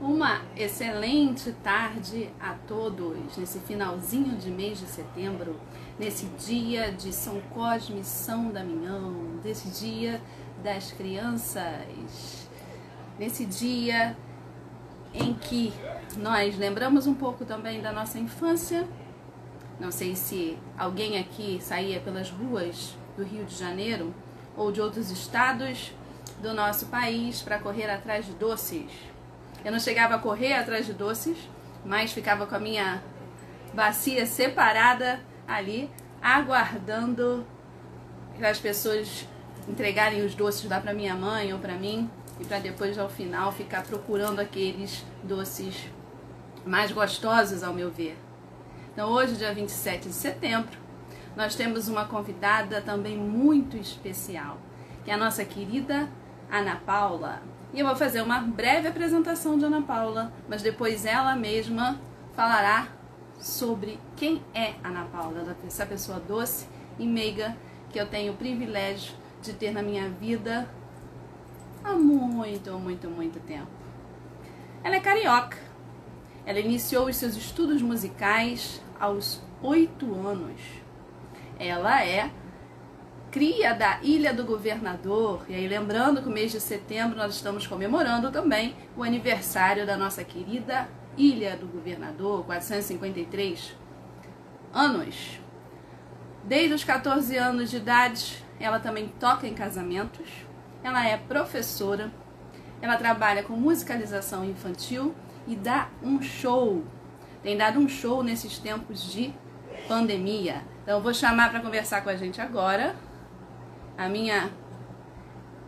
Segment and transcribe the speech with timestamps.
[0.00, 5.60] Uma excelente tarde a todos nesse finalzinho de mês de setembro,
[5.98, 10.20] nesse dia de São Cosme e São Damião, desse dia
[10.62, 12.48] das crianças,
[13.18, 14.16] nesse dia
[15.12, 15.72] em que
[16.16, 18.88] nós lembramos um pouco também da nossa infância.
[19.78, 24.14] Não sei se alguém aqui saía pelas ruas do Rio de Janeiro
[24.56, 25.92] ou de outros estados
[26.40, 29.10] do nosso país para correr atrás de doces
[29.64, 31.36] eu não chegava a correr atrás de doces,
[31.84, 33.02] mas ficava com a minha
[33.74, 35.90] bacia separada ali,
[36.22, 37.46] aguardando
[38.38, 39.26] para as pessoas
[39.68, 43.52] entregarem os doces lá para minha mãe ou para mim e para depois ao final
[43.52, 45.88] ficar procurando aqueles doces
[46.64, 48.16] mais gostosos ao meu ver.
[48.92, 50.78] Então hoje, dia 27 de setembro,
[51.36, 54.58] nós temos uma convidada também muito especial,
[55.04, 56.08] que é a nossa querida
[56.50, 57.42] Ana Paula.
[57.72, 62.00] E eu vou fazer uma breve apresentação de Ana Paula, mas depois ela mesma
[62.34, 62.88] falará
[63.38, 66.66] sobre quem é Ana Paula, essa pessoa doce
[66.98, 67.56] e meiga
[67.90, 70.68] que eu tenho o privilégio de ter na minha vida
[71.82, 73.68] há muito, muito, muito tempo.
[74.82, 75.56] Ela é carioca.
[76.44, 80.60] Ela iniciou os seus estudos musicais aos oito anos.
[81.58, 82.30] Ela é
[83.30, 85.44] cria da Ilha do Governador.
[85.48, 89.96] E aí, lembrando que o mês de setembro nós estamos comemorando também o aniversário da
[89.96, 93.76] nossa querida Ilha do Governador, 453
[94.72, 95.40] anos.
[96.44, 100.28] Desde os 14 anos de idade, ela também toca em casamentos.
[100.82, 102.10] Ela é professora.
[102.82, 105.14] Ela trabalha com musicalização infantil
[105.46, 106.82] e dá um show.
[107.42, 109.32] Tem dado um show nesses tempos de
[109.86, 110.62] pandemia.
[110.82, 112.96] Então, vou chamar para conversar com a gente agora
[113.96, 114.50] a minha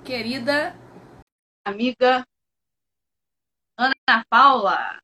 [0.04, 0.74] querida
[1.64, 2.24] amiga
[3.76, 5.00] Ana Paula.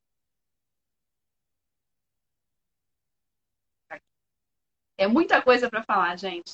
[4.97, 6.53] É muita coisa para falar, gente.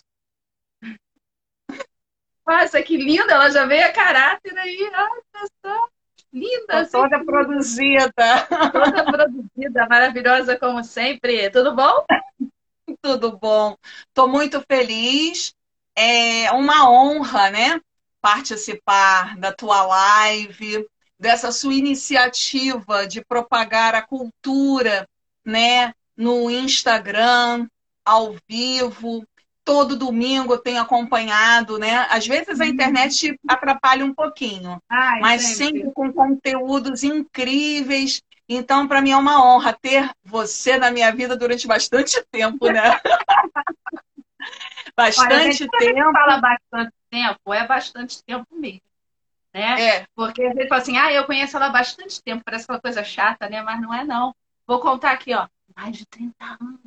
[2.47, 3.33] Nossa, que linda!
[3.33, 4.91] Ela já veio a caráter aí.
[4.93, 5.89] Ai, pessoal.
[6.31, 6.87] Linda!
[6.87, 8.47] Toda assim, produzida.
[8.71, 11.49] Toda produzida, maravilhosa como sempre.
[11.49, 12.05] Tudo bom?
[13.01, 13.75] Tudo bom.
[14.07, 15.55] Estou muito feliz
[15.95, 17.79] é uma honra, né?
[18.21, 20.85] Participar da tua live,
[21.19, 25.07] dessa sua iniciativa de propagar a cultura,
[25.43, 25.93] né?
[26.17, 27.67] No Instagram,
[28.03, 29.25] ao vivo.
[29.63, 32.05] Todo domingo eu tenho acompanhado, né?
[32.11, 32.69] Às vezes a uhum.
[32.69, 35.79] internet atrapalha um pouquinho, Ai, mas sempre.
[35.79, 38.21] sempre com conteúdos incríveis.
[38.47, 42.99] Então, para mim é uma honra ter você na minha vida durante bastante tempo, né?
[44.95, 46.11] bastante Olha, tempo.
[46.11, 48.81] fala bastante tempo, é bastante tempo mesmo.
[49.53, 49.81] Né?
[49.81, 50.05] É.
[50.15, 53.03] Porque a gente fala assim, ah, eu conheço ela há bastante tempo, parece aquela coisa
[53.03, 53.61] chata, né?
[53.61, 54.35] Mas não é não.
[54.67, 56.79] Vou contar aqui, ó, mais de 30 anos.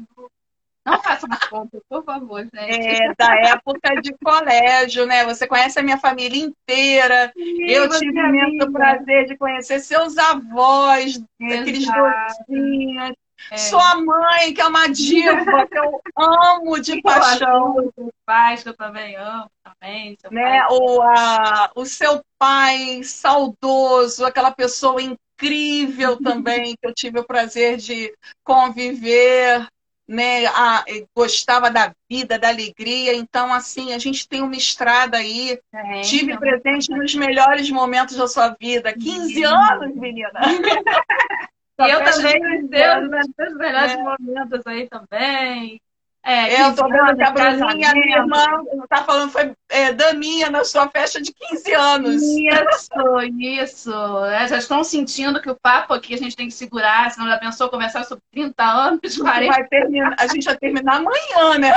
[0.85, 2.87] Não faça uma conta, por favor, gente.
[2.87, 5.25] É, da época de colégio, né?
[5.25, 7.31] Você conhece a minha família inteira.
[7.37, 11.61] Sim, eu tive o imenso prazer de conhecer seus avós, Exato.
[11.61, 13.13] aqueles docinhos.
[13.51, 13.57] É.
[13.57, 17.91] Sua mãe, que é uma diva, que eu amo de paixão.
[17.95, 19.51] Seus pais, que eu também amo,
[19.81, 20.17] também.
[20.31, 20.67] né?
[20.71, 27.77] o, a, o seu pai saudoso, aquela pessoa incrível também, que eu tive o prazer
[27.77, 28.13] de
[28.45, 29.67] conviver,
[30.07, 30.47] né?
[30.47, 30.85] A,
[31.15, 33.15] gostava da vida, da alegria.
[33.15, 35.59] Então, assim, a gente tem uma estrada aí.
[35.73, 36.41] É, tive então...
[36.41, 38.93] presente nos melhores momentos da sua vida.
[38.93, 40.41] 15 anos, menina!
[41.81, 43.21] E eu também Deus, né?
[43.39, 43.97] Meus melhores é.
[43.97, 45.81] momentos aí também.
[46.25, 48.45] É, eu tô vendo que a Bruninha, minha irmã,
[48.89, 52.23] tá falando, foi é, daminha na sua festa de 15 anos.
[52.23, 54.25] Isso, isso.
[54.27, 57.39] É, já estão sentindo que o papo aqui a gente tem que segurar, senão já
[57.39, 59.53] pensou começar sobre 30 anos, 40.
[59.53, 61.73] Vai terminar, a gente vai terminar amanhã, né?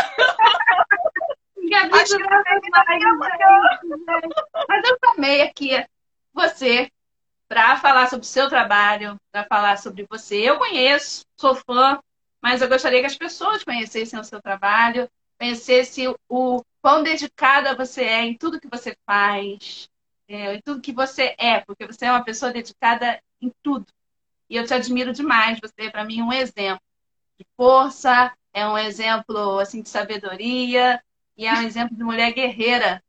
[1.93, 3.19] Acho que vai terminar amanhã.
[4.67, 5.85] Mas eu também aqui
[6.33, 6.89] você
[7.51, 10.37] para falar sobre o seu trabalho, para falar sobre você.
[10.37, 11.99] Eu conheço, sou fã,
[12.41, 18.03] mas eu gostaria que as pessoas conhecessem o seu trabalho, conhecessem o quão dedicada você
[18.05, 19.89] é em tudo que você faz,
[20.29, 23.85] é, em tudo que você é, porque você é uma pessoa dedicada em tudo.
[24.49, 25.59] E eu te admiro demais.
[25.59, 26.81] Você é, para mim, um exemplo
[27.37, 31.03] de força, é um exemplo assim de sabedoria
[31.35, 33.03] e é um exemplo de mulher guerreira.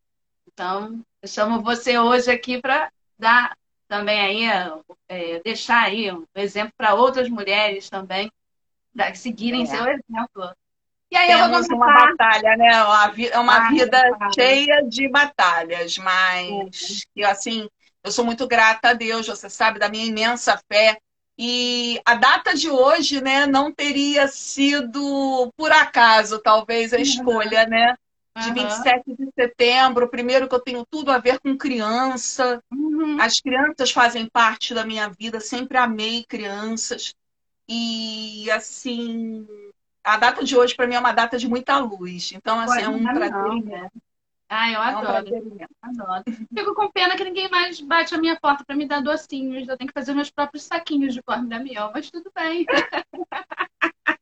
[0.53, 3.57] Então, eu chamo você hoje aqui para dar
[3.93, 8.33] também aí é, deixar aí um exemplo para outras mulheres também
[8.95, 9.67] da, seguirem é.
[9.67, 10.57] seu exemplo.
[11.11, 12.71] E aí Temos eu vou uma batalha, né?
[12.85, 14.01] Uma, uma ah, vida
[14.35, 17.25] cheia de batalhas, mas é.
[17.27, 17.69] assim
[18.03, 20.97] Eu sou muito grata a Deus, você sabe, da minha imensa fé.
[21.37, 27.03] E a data de hoje, né, não teria sido por acaso, talvez, a uhum.
[27.03, 27.95] escolha, né?
[28.39, 28.55] De uhum.
[28.55, 32.59] 27 de setembro, primeiro que eu tenho tudo a ver com criança.
[32.73, 32.82] Uhum.
[33.21, 37.15] As crianças fazem parte da minha vida, sempre amei crianças.
[37.69, 39.47] E assim,
[40.03, 42.33] a data de hoje para mim é uma data de muita luz.
[42.33, 43.65] Então, assim, Pô, é um prazer.
[43.65, 43.91] Né?
[44.49, 45.35] Ah, eu adoro.
[45.35, 46.25] É um adoro.
[46.55, 49.67] Fico com pena que ninguém mais bate a minha porta para me dar docinhos.
[49.67, 52.67] Eu tenho que fazer meus próprios saquinhos de corno da miel, mas tudo bem.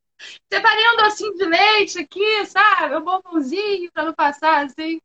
[0.53, 2.97] Separei um docinho de leite aqui, sabe?
[2.97, 5.01] Um bombonzinho para não passar assim,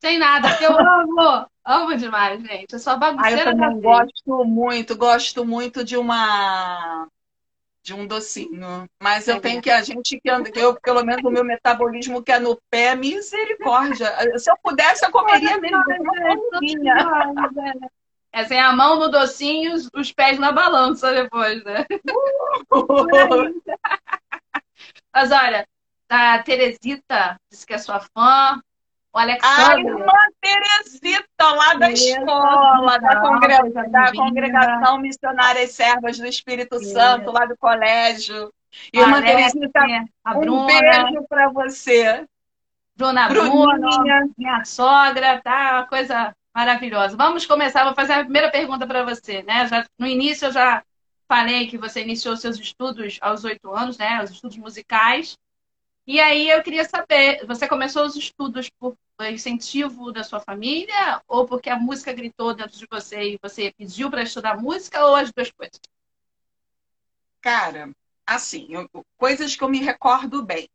[0.00, 0.48] sem nada.
[0.60, 2.72] Eu amo, amo demais, gente.
[2.72, 3.36] Eu sou bagunceira.
[3.36, 7.06] Ah, eu também gosto muito, gosto muito de uma
[7.82, 8.88] de um docinho.
[9.02, 12.22] Mas eu é tenho que, a gente que anda, eu, pelo menos o meu metabolismo
[12.22, 14.38] que é no pé, misericórdia.
[14.38, 15.82] Se eu pudesse, eu comeria mesmo.
[18.32, 21.84] Essa é a mão no docinho, os pés na balança depois, né?
[25.12, 25.66] Mas olha,
[26.08, 28.62] a Teresita disse que é sua fã,
[29.12, 29.64] o Alexandre.
[29.64, 36.92] A irmã Teresita, lá da escola, da, congrega da Congregação Missionária Servas do Espírito Isso.
[36.92, 38.52] Santo, lá do colégio.
[38.92, 39.80] Irmã Teresita,
[40.36, 42.24] um beijo para você.
[42.96, 45.72] Bruna Bruna, minha sogra, tá?
[45.72, 47.16] Uma coisa maravilhosa.
[47.16, 49.66] Vamos começar, vou fazer a primeira pergunta para você, né?
[49.66, 50.82] Já, no início eu já
[51.26, 54.22] falei que você iniciou seus estudos aos oito anos, né?
[54.22, 55.36] Os estudos musicais.
[56.06, 58.96] E aí eu queria saber, você começou os estudos por
[59.30, 64.10] incentivo da sua família ou porque a música gritou dentro de você e você pediu
[64.10, 65.80] para estudar música ou as duas coisas?
[67.40, 67.90] Cara,
[68.26, 70.68] assim, eu, coisas que eu me recordo bem.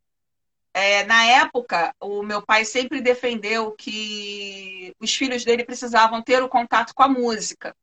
[0.72, 6.48] É, na época, o meu pai sempre defendeu que os filhos dele precisavam ter o
[6.48, 7.74] contato com a música.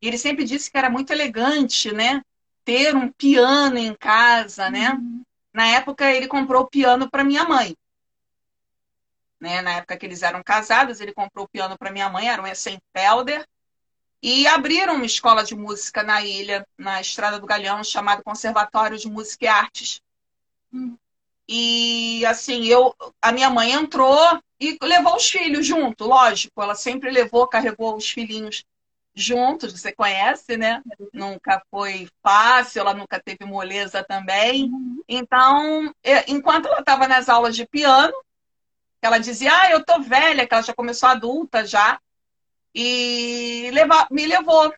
[0.00, 2.22] E ele sempre disse que era muito elegante, né?
[2.64, 4.92] Ter um piano em casa, né?
[4.92, 5.22] Uhum.
[5.52, 7.76] Na época, ele comprou o piano para minha mãe.
[9.40, 9.62] Né?
[9.62, 12.46] Na época que eles eram casados, ele comprou o piano para minha mãe, era um
[12.46, 13.46] Essenfelder.
[14.22, 19.08] E abriram uma escola de música na ilha, na Estrada do Galeão, chamado Conservatório de
[19.08, 20.02] Música e Artes.
[20.72, 20.96] Hum.
[21.48, 26.62] E assim, eu, a minha mãe entrou e levou os filhos junto, lógico.
[26.62, 28.62] Ela sempre levou, carregou os filhinhos
[29.14, 30.82] juntos, você conhece, né?
[31.12, 34.64] Nunca foi fácil, ela nunca teve moleza também.
[34.64, 35.02] Uhum.
[35.08, 35.92] Então,
[36.26, 38.14] enquanto ela estava nas aulas de piano,
[39.02, 42.00] ela dizia, ah, eu tô velha, que ela já começou adulta já,
[42.74, 44.72] e leva, me levou.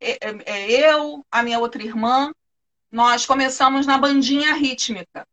[0.00, 2.32] Eu, a minha outra irmã,
[2.90, 5.26] nós começamos na bandinha rítmica.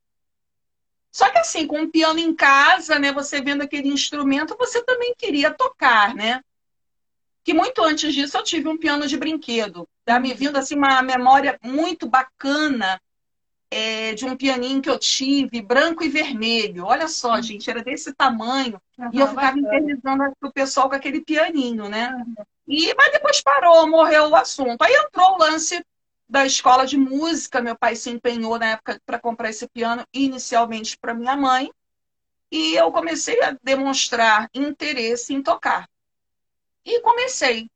[1.12, 5.16] Só que assim, com um piano em casa, né, você vendo aquele instrumento, você também
[5.18, 6.42] queria tocar, né?
[7.46, 9.88] Que muito antes disso eu tive um piano de brinquedo.
[10.04, 13.00] Tá me vindo assim uma memória muito bacana
[13.70, 16.86] é, de um pianinho que eu tive, branco e vermelho.
[16.86, 18.82] Olha só, gente, era desse tamanho.
[18.98, 22.12] Uhum, e eu ficava infernizando o pessoal com aquele pianinho, né?
[22.16, 22.46] Uhum.
[22.68, 24.82] E, mas depois parou, morreu o assunto.
[24.82, 25.86] Aí entrou o lance
[26.28, 27.62] da escola de música.
[27.62, 31.70] Meu pai se empenhou na época para comprar esse piano, inicialmente para minha mãe.
[32.52, 35.88] E eu comecei a demonstrar interesse em tocar.
[36.86, 37.70] E comecei.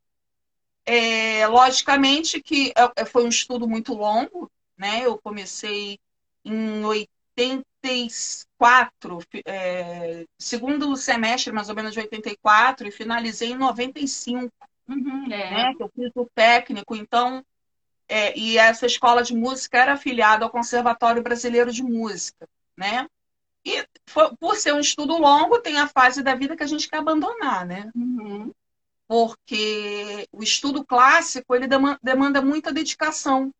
[0.85, 5.05] É, logicamente que é, é, foi um estudo muito longo, né?
[5.05, 5.99] Eu comecei
[6.45, 14.51] em 84, é, segundo semestre mais ou menos de 84, e finalizei em 95,
[14.87, 15.27] uhum, é.
[15.27, 15.73] né?
[15.79, 17.43] Eu fiz o técnico, então
[18.07, 23.07] é, e essa escola de música era afiliada ao Conservatório Brasileiro de Música, né?
[23.65, 26.89] E foi, por ser um estudo longo, tem a fase da vida que a gente
[26.89, 27.91] quer abandonar, né?
[27.95, 28.51] Uhum
[29.09, 31.65] porque o estudo clássico ele
[32.03, 33.51] demanda muita dedicação,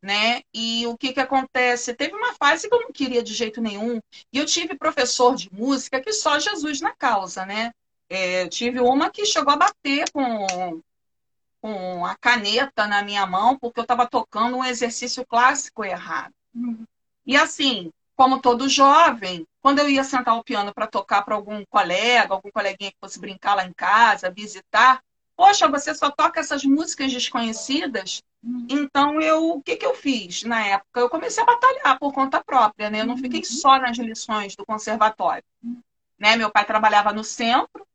[0.00, 0.40] né?
[0.54, 1.92] E o que que acontece?
[1.92, 4.00] Teve uma fase que eu não queria de jeito nenhum,
[4.32, 7.70] e eu tive professor de música que só Jesus na causa, né?
[8.08, 10.80] É, eu tive uma que chegou a bater com,
[11.60, 16.32] com a caneta na minha mão porque eu estava tocando um exercício clássico errado.
[16.54, 16.86] Uhum.
[17.26, 21.64] E assim, como todo jovem, quando eu ia sentar o piano para tocar para algum
[21.66, 25.02] colega, algum coleguinha que fosse brincar lá em casa, visitar,
[25.36, 28.22] poxa, você só toca essas músicas desconhecidas?
[28.42, 28.66] Uhum.
[28.68, 31.00] Então, eu, o que, que eu fiz na época?
[31.00, 33.00] Eu comecei a batalhar por conta própria, né?
[33.00, 33.44] Eu não fiquei uhum.
[33.44, 35.44] só nas lições do conservatório.
[35.62, 35.80] Uhum.
[36.18, 36.36] Né?
[36.36, 37.86] Meu pai trabalhava no centro,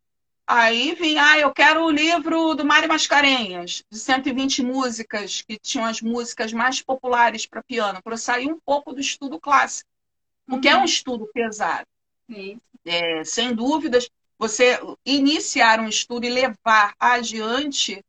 [0.46, 5.86] aí vinha, ah, eu quero o livro do Mário Mascarenhas, de 120 músicas, que tinham
[5.86, 9.93] as músicas mais populares para piano, para eu sair um pouco do estudo clássico
[10.48, 10.76] porque uhum.
[10.76, 11.88] é um estudo pesado.
[12.86, 18.04] É, sem dúvidas, você iniciar um estudo e levar adiante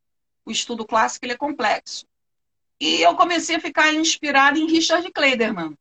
[0.44, 2.06] o estudo clássico, ele é complexo.
[2.80, 5.76] E eu comecei a ficar inspirada em Richard Kleiderman,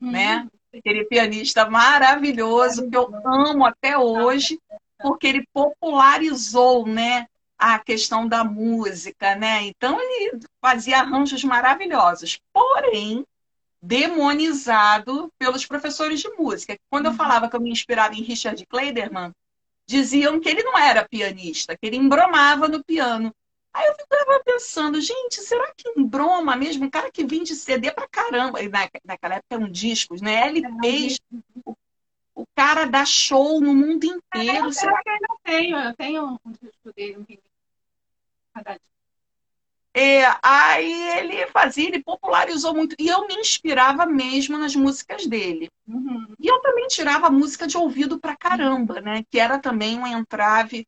[0.00, 0.10] uhum.
[0.10, 0.48] né?
[0.74, 4.60] Aquele pianista maravilhoso que eu amo até hoje,
[4.98, 7.26] porque ele popularizou, né,
[7.58, 9.64] a questão da música, né?
[9.64, 12.40] Então ele fazia arranjos maravilhosos.
[12.52, 13.26] Porém,
[13.80, 16.76] demonizado pelos professores de música.
[16.90, 17.16] Quando eu uhum.
[17.16, 19.32] falava que eu me inspirava em Richard Kleiderman,
[19.86, 23.34] diziam que ele não era pianista, que ele embromava no piano.
[23.72, 26.84] Aí eu ficava pensando, gente, será que embroma mesmo?
[26.86, 28.62] Um cara que vende CD pra caramba.
[28.62, 30.48] E na, naquela época eram discos, né?
[30.48, 31.18] LPs.
[31.64, 31.74] O,
[32.34, 34.72] o cara dá show no mundo inteiro.
[34.72, 35.76] Será que eu ainda tenho?
[35.78, 37.24] Eu tenho um disco dele, um
[39.98, 42.94] é, aí ele fazia, ele popularizou muito.
[43.00, 45.68] E eu me inspirava mesmo nas músicas dele.
[45.88, 46.34] Uhum.
[46.38, 49.24] E eu também tirava música de ouvido pra caramba, né?
[49.28, 50.86] Que era também um entrave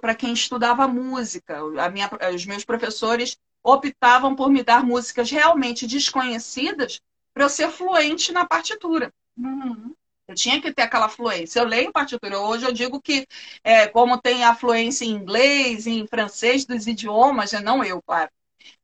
[0.00, 1.58] para quem estudava música.
[1.84, 6.98] A minha, os meus professores optavam por me dar músicas realmente desconhecidas
[7.34, 9.12] para eu ser fluente na partitura.
[9.36, 9.94] Uhum.
[10.30, 11.58] Eu tinha que ter aquela fluência.
[11.58, 12.38] Eu leio partitura.
[12.38, 13.26] Hoje eu digo que,
[13.64, 17.58] é, como tem a fluência em inglês, em francês, dos idiomas, né?
[17.58, 18.30] não eu, claro.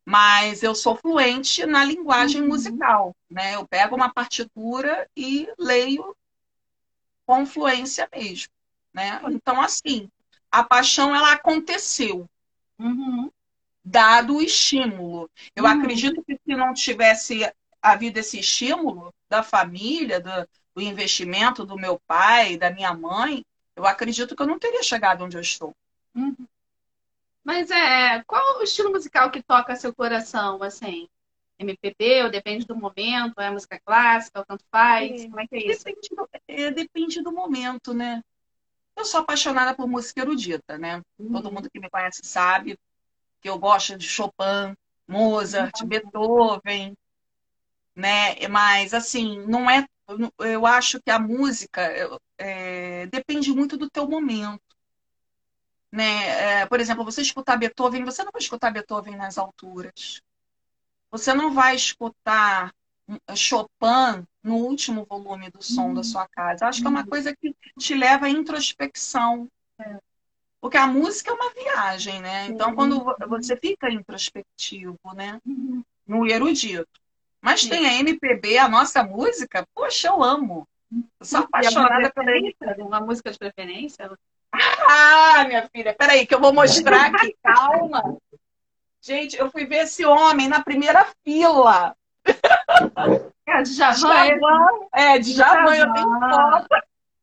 [0.05, 2.49] Mas eu sou fluente na linguagem uhum.
[2.49, 3.15] musical.
[3.31, 3.55] Né?
[3.55, 6.17] Eu pego uma partitura e leio
[7.25, 8.49] com fluência mesmo.
[8.93, 9.21] Né?
[9.29, 10.11] Então, assim,
[10.51, 12.29] a paixão ela aconteceu.
[12.77, 13.31] Uhum.
[13.85, 15.31] Dado o estímulo.
[15.55, 15.71] Eu uhum.
[15.71, 17.49] acredito que se não tivesse
[17.81, 23.43] havido esse estímulo da família, do, do investimento do meu pai, da minha mãe,
[23.75, 25.75] eu acredito que eu não teria chegado onde eu estou.
[26.15, 26.47] Uhum.
[27.43, 31.09] Mas é, qual o estilo musical que toca seu coração, assim?
[31.59, 35.25] MPB, ou depende do momento, é música clássica, ou tanto faz?
[35.25, 35.85] É, Como é que é isso?
[35.85, 38.23] Depende do, é, depende do momento, né?
[38.95, 41.01] Eu sou apaixonada por música erudita, né?
[41.19, 41.33] Uhum.
[41.33, 42.79] Todo mundo que me conhece sabe
[43.41, 44.77] que eu gosto de Chopin,
[45.09, 45.87] Mozart, uhum.
[45.87, 46.95] Beethoven,
[47.95, 48.47] né?
[48.49, 49.87] Mas, assim, não é
[50.39, 51.83] eu acho que a música
[52.39, 54.63] é, depende muito do teu momento.
[55.91, 56.61] Né?
[56.61, 60.21] É, por exemplo, você escutar Beethoven, você não vai escutar Beethoven nas alturas.
[61.11, 62.73] Você não vai escutar
[63.35, 65.95] Chopin no último volume do som uhum.
[65.95, 66.67] da sua casa.
[66.67, 67.07] Acho que é uma uhum.
[67.07, 69.49] coisa que te leva à introspecção.
[69.79, 69.99] É.
[70.61, 72.47] Porque a música é uma viagem, né?
[72.47, 75.41] Então, quando você fica introspectivo, né?
[75.47, 75.85] Uhum.
[76.07, 76.89] No erudito.
[77.47, 77.69] Mas Sim.
[77.69, 80.67] tem a MPB, a nossa música, poxa, eu amo.
[80.93, 82.83] Eu sou apaixonada pela MPB.
[82.83, 84.11] Uma música de preferência?
[84.53, 87.37] Ah, minha filha, peraí, que eu vou mostrar aqui.
[87.41, 88.17] Calma.
[89.01, 91.95] Gente, eu fui ver esse homem na primeira fila.
[93.47, 94.41] É, de Javan?
[94.93, 96.67] É, de Javan, eu tenho foto.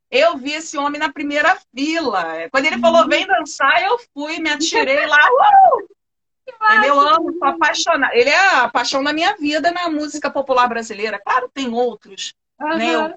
[0.10, 2.48] Eu vi esse homem na primeira fila.
[2.50, 5.28] Quando ele falou, vem dançar, eu fui, me atirei lá.
[5.28, 5.94] Uh!
[6.46, 8.16] Ele eu amo, sou apaixonada.
[8.16, 11.20] Ele é a paixão da minha vida na música popular brasileira.
[11.20, 12.34] Claro, tem outros.
[12.60, 12.78] Uhum.
[12.78, 12.96] Né?
[12.96, 13.16] Eu,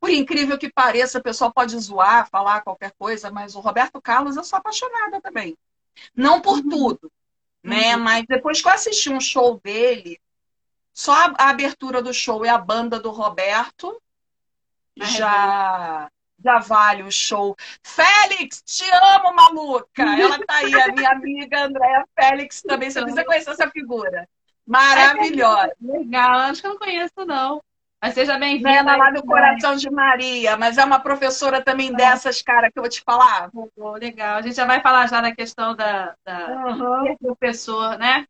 [0.00, 4.36] por incrível que pareça, o pessoal pode zoar, falar qualquer coisa, mas o Roberto Carlos
[4.36, 5.56] eu sou apaixonada também.
[6.14, 6.68] Não por uhum.
[6.68, 7.12] tudo,
[7.62, 7.96] né?
[7.96, 8.02] Uhum.
[8.02, 10.20] Mas depois que eu assisti um show dele,
[10.92, 14.00] só a, abertura do show e a banda do Roberto
[14.96, 16.10] já
[16.66, 17.56] vale o show.
[17.82, 18.84] Félix, te
[19.14, 20.02] amo, maluca!
[20.02, 22.90] Ela tá aí, a minha amiga Andréa Félix também.
[22.90, 24.28] Você precisa conhecer essa figura.
[24.66, 25.72] Maravilhosa.
[25.80, 27.60] Legal, acho que eu não conheço, não.
[28.00, 28.70] Mas seja bem-vinda.
[28.70, 31.96] Ela lá do Coração de Maria, mas é uma professora também ah.
[31.96, 33.50] dessas, cara, que eu vou te falar.
[33.76, 34.36] Oh, legal.
[34.36, 37.16] A gente já vai falar já da questão da, da uhum.
[37.16, 38.26] professor, né?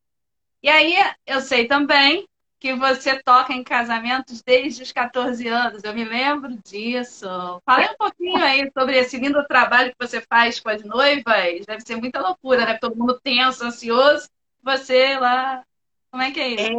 [0.63, 2.25] E aí, eu sei também
[2.65, 5.85] que você toca em casamentos desde os 14 anos.
[5.85, 7.27] Eu me lembro disso.
[7.63, 11.67] Fala um pouquinho aí sobre esse lindo trabalho que você faz com as noivas.
[11.67, 12.79] Deve ser muita loucura, né?
[12.81, 14.31] Todo mundo tenso, ansioso.
[14.63, 15.63] Você lá.
[16.11, 16.71] Como é que é isso?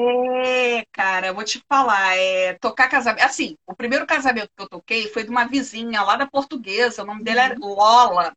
[0.44, 2.18] É, cara, eu vou te falar.
[2.18, 3.24] É, tocar casamento.
[3.24, 7.04] Assim, o primeiro casamento que eu toquei foi de uma vizinha lá da portuguesa.
[7.04, 7.76] O nome dela era uhum.
[7.76, 8.34] Lola.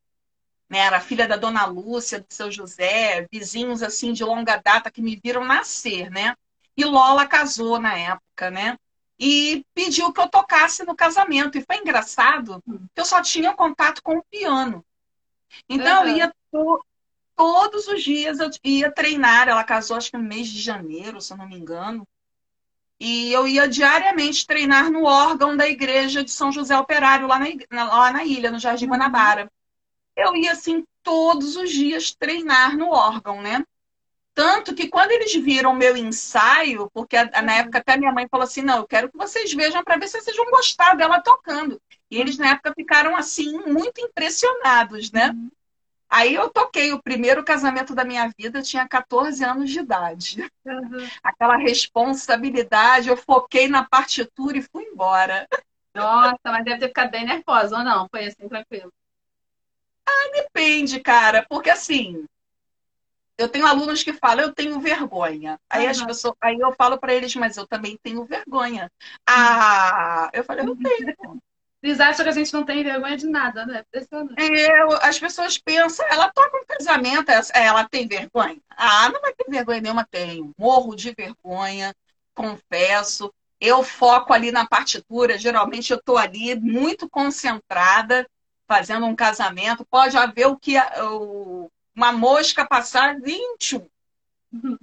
[0.69, 5.00] Né, era filha da dona Lúcia, do seu José, vizinhos assim de longa data que
[5.00, 6.35] me viram nascer, né?
[6.79, 8.79] E Lola casou na época, né?
[9.19, 11.59] E pediu que eu tocasse no casamento.
[11.59, 12.63] E foi engraçado
[12.95, 14.85] que eu só tinha contato com o piano.
[15.69, 16.09] Então uhum.
[16.09, 16.85] eu ia to
[17.35, 19.49] todos os dias, eu ia treinar.
[19.49, 22.07] Ela casou acho que no mês de janeiro, se eu não me engano.
[23.01, 27.85] E eu ia diariamente treinar no órgão da igreja de São José Operário, lá na,
[27.85, 29.51] lá na ilha, no Jardim Guanabara.
[30.17, 33.65] Eu ia, assim, todos os dias treinar no órgão, né?
[34.38, 38.62] Tanto que quando eles viram meu ensaio, porque na época até minha mãe falou assim:
[38.62, 41.83] não, eu quero que vocês vejam para ver se vocês vão gostar dela tocando.
[42.09, 45.30] E eles, na época, ficaram, assim, muito impressionados, né?
[45.30, 45.50] Uhum.
[46.09, 50.49] Aí eu toquei o primeiro casamento da minha vida, eu tinha 14 anos de idade.
[50.64, 51.09] Uhum.
[51.21, 55.49] Aquela responsabilidade, eu foquei na partitura e fui embora.
[55.92, 58.07] Nossa, mas deve ter ficado bem nervosa, ou não?
[58.09, 58.92] Foi assim, tranquilo?
[60.07, 62.25] Ah, depende, cara, porque assim,
[63.38, 65.59] eu tenho alunos que falam, eu tenho vergonha.
[65.71, 65.90] Aí uhum.
[65.90, 68.90] as pessoas, aí eu falo para eles, mas eu também tenho vergonha.
[69.26, 71.40] Ah, eu falei, eu tenho.
[71.80, 73.85] Eles acham que a gente não tem vergonha de nada, né?
[74.37, 78.61] É, as pessoas pensam, ela toca um casamento, ela tem vergonha?
[78.71, 80.52] Ah, não vai ter vergonha nenhuma, tenho.
[80.59, 81.95] Morro de vergonha,
[82.35, 83.33] confesso.
[83.61, 88.28] Eu foco ali na partitura, geralmente eu estou ali muito concentrada,
[88.66, 89.87] fazendo um casamento.
[89.88, 90.76] Pode haver o que
[91.99, 93.85] uma mosca passar 21.
[94.52, 94.78] Uhum.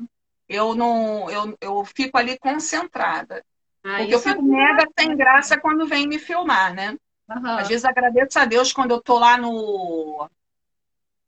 [0.50, 3.44] Eu não, eu, eu fico ali concentrada.
[3.82, 6.98] Ah, Porque eu fico é mega sem graça quando vem me filmar, né?
[7.30, 7.58] Uhum.
[7.58, 10.30] Às vezes agradeço a Deus quando eu tô lá no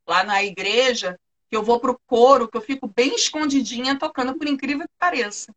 [0.06, 1.18] lá na igreja,
[1.48, 5.54] que eu vou pro coro, que eu fico bem escondidinha tocando, por incrível que pareça.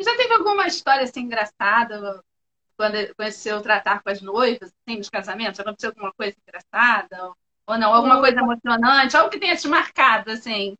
[0.00, 2.22] Já teve alguma história assim engraçada
[2.76, 5.60] quando conheceu tratar com as noivas, assim, nos casamentos?
[5.60, 7.32] Aconteceu alguma coisa engraçada?
[7.66, 7.92] Ou não?
[7.92, 9.16] Alguma coisa emocionante?
[9.16, 10.76] Algo que tenha te marcado, assim?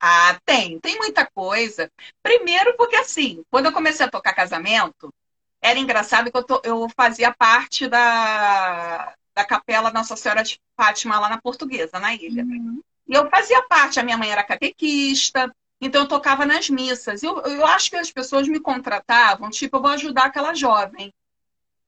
[0.00, 1.90] Ah, tem, tem muita coisa.
[2.22, 5.12] Primeiro, porque assim, quando eu comecei a tocar casamento,
[5.60, 11.18] era engraçado que eu, to, eu fazia parte da, da capela Nossa Senhora de Fátima
[11.18, 12.44] lá na Portuguesa, na ilha.
[12.44, 12.80] Uhum.
[13.08, 17.22] E eu fazia parte, a minha mãe era catequista, então eu tocava nas missas.
[17.22, 21.12] Eu, eu acho que as pessoas me contratavam, tipo, eu vou ajudar aquela jovem.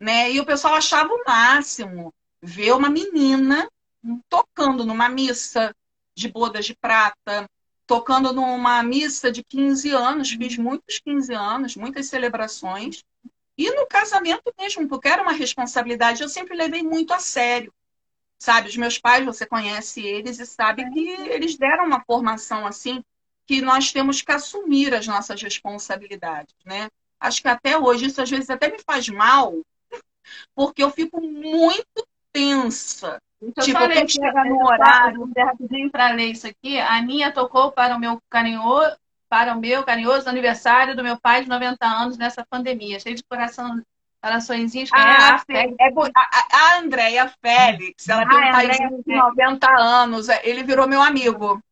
[0.00, 0.32] Né?
[0.32, 2.12] E o pessoal achava o máximo
[2.42, 3.68] ver uma menina
[4.28, 5.75] tocando numa missa
[6.14, 7.49] de bodas de prata,
[7.87, 13.02] tocando numa missa de 15 anos, fiz muitos 15 anos, muitas celebrações.
[13.59, 17.73] E no casamento mesmo, porque era uma responsabilidade, eu sempre levei muito a sério.
[18.38, 23.02] Sabe, os meus pais, você conhece eles e sabe que eles deram uma formação assim,
[23.47, 26.88] que nós temos que assumir as nossas responsabilidades, né?
[27.18, 29.61] Acho que até hoje isso às vezes até me faz mal,
[30.55, 35.31] porque eu fico muito tensa então, tipo, tem que chegar no horário.
[35.37, 36.79] Rapidinho para ler isso aqui.
[36.79, 38.96] A Aninha tocou para o meu carinhoso,
[39.29, 43.00] para o meu carinhoso aniversário do meu pai de 90 anos nessa pandemia.
[43.00, 43.81] Cheio de coração,
[44.22, 44.90] coraçõezinhos.
[44.92, 50.29] Ah, é, é, a, a Andréia Félix, ela ah, tem um pai de 90 anos.
[50.29, 51.62] É, ele virou meu amigo.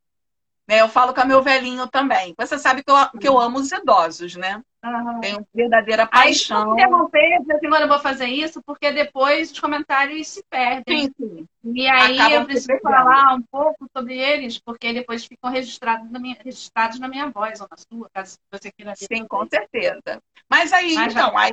[0.67, 0.81] Né?
[0.81, 2.35] Eu falo com a meu velhinho também.
[2.39, 4.63] Você sabe que eu, que eu amo os idosos, né?
[4.89, 5.21] Uhum.
[5.21, 6.73] Tenho verdadeira paixão.
[6.73, 11.05] Aí, interromper, dizer assim, eu vou fazer isso, porque depois os comentários se perdem.
[11.05, 11.49] Sim, sim.
[11.65, 16.19] E aí Acabam eu preciso falar um pouco sobre eles, porque depois ficam registrados na
[16.19, 19.07] minha, registrados na minha voz ou na sua, caso você queira ver.
[19.07, 20.23] Sim, com certeza.
[20.49, 21.41] Mas aí, Mas então, já...
[21.41, 21.53] aí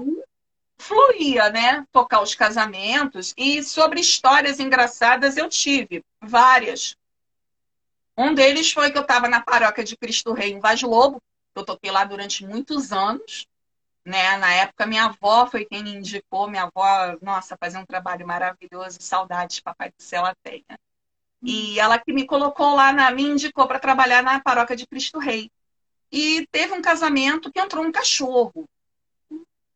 [0.78, 1.86] fluía, né?
[1.92, 3.34] Tocar os casamentos.
[3.38, 6.96] E sobre histórias engraçadas eu tive várias.
[8.18, 11.22] Um deles foi que eu estava na paróquia de Cristo Rei em Vaz Lobo,
[11.60, 13.48] eu toquei lá durante muitos anos.
[14.06, 14.38] Né?
[14.38, 16.48] Na época, minha avó foi quem me indicou.
[16.48, 18.98] Minha avó, nossa, fazia um trabalho maravilhoso.
[19.02, 20.80] Saudades, Papai do Céu, ela tenha.
[21.42, 25.20] E ela que me colocou lá, na, me indicou para trabalhar na paróquia de Cristo
[25.20, 25.52] Rei.
[26.12, 28.68] E teve um casamento que entrou um cachorro.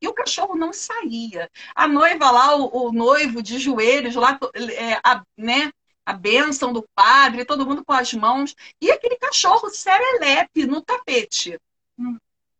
[0.02, 1.50] E o cachorro não saía.
[1.76, 5.72] A noiva lá, o, o noivo de joelhos lá, é, a, né,
[6.06, 8.56] a bênção do padre, todo mundo com as mãos.
[8.82, 11.60] E aquele cachorro serelepe no tapete.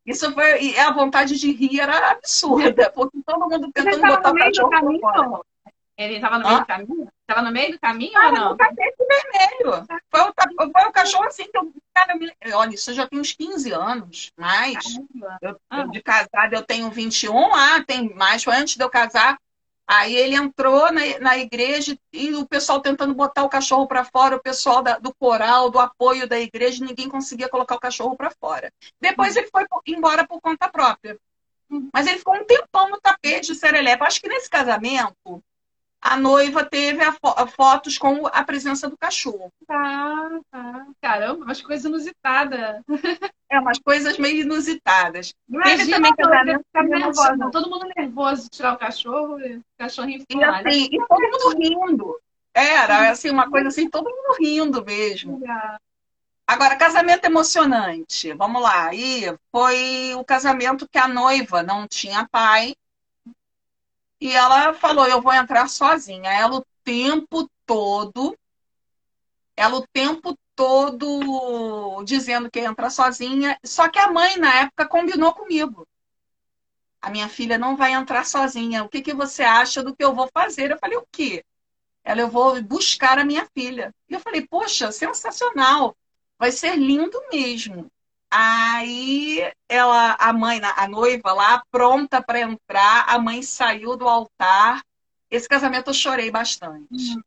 [0.06, 0.62] Isso foi.
[0.62, 5.42] E a vontade de rir era absurda, porque todo mundo tentando botar o cachorro fora.
[6.00, 7.10] Ele estava no meio do caminho?
[7.22, 8.50] Estava no meio do caminho ah, ou não?
[8.52, 9.86] no tapete vermelho.
[10.10, 10.34] Foi o,
[10.72, 11.74] foi o cachorro assim que eu.
[11.94, 12.18] Cara,
[12.54, 14.78] olha, isso já tem uns 15 anos, mais.
[15.42, 15.84] Eu, ah.
[15.84, 18.46] De casada eu tenho 21, ah, tem mais.
[18.46, 19.38] Foi antes de eu casar.
[19.92, 24.36] Aí ele entrou na, na igreja e o pessoal tentando botar o cachorro para fora,
[24.36, 28.30] o pessoal da, do coral, do apoio da igreja, ninguém conseguia colocar o cachorro para
[28.30, 28.72] fora.
[29.02, 31.18] Depois ele foi embora por conta própria.
[31.92, 34.04] Mas ele ficou um tempão no tapete de serelepe.
[34.04, 35.44] Acho que nesse casamento,
[36.02, 39.52] a noiva teve a fo fotos com a presença do cachorro.
[39.68, 40.88] Tá, tá.
[41.02, 42.82] Caramba, umas coisas inusitadas.
[43.52, 45.34] É, umas coisas meio inusitadas.
[45.64, 47.52] Teve também casamento ficar nervosa.
[47.52, 51.58] Todo mundo nervoso de tirar o cachorro, e o cachorrinho e, assim, e todo mundo
[51.58, 52.20] rindo.
[52.54, 55.42] Era, assim, uma coisa assim, todo mundo rindo mesmo.
[56.48, 58.34] Agora, casamento emocionante.
[58.34, 58.94] Vamos lá.
[58.94, 62.76] E foi o casamento que a noiva não tinha pai
[64.20, 66.32] e ela falou: Eu vou entrar sozinha.
[66.32, 68.38] Ela o tempo todo,
[69.56, 73.58] ela o tempo todo dizendo que ia entrar sozinha.
[73.64, 75.88] Só que a mãe, na época, combinou comigo.
[77.02, 78.84] a minha filha não vai entrar sozinha.
[78.84, 80.72] O que, que você acha do que eu vou fazer?
[80.72, 81.44] Eu falei, o quê?
[82.04, 83.94] Ela, eu vou buscar a minha filha.
[84.10, 85.96] E eu falei, poxa, sensacional.
[86.38, 87.92] Vai ser lindo mesmo.
[88.32, 94.82] Aí ela, a mãe, a noiva lá, pronta para entrar, a mãe saiu do altar.
[95.32, 96.88] Esse casamento eu chorei bastante.
[96.92, 97.22] Uhum.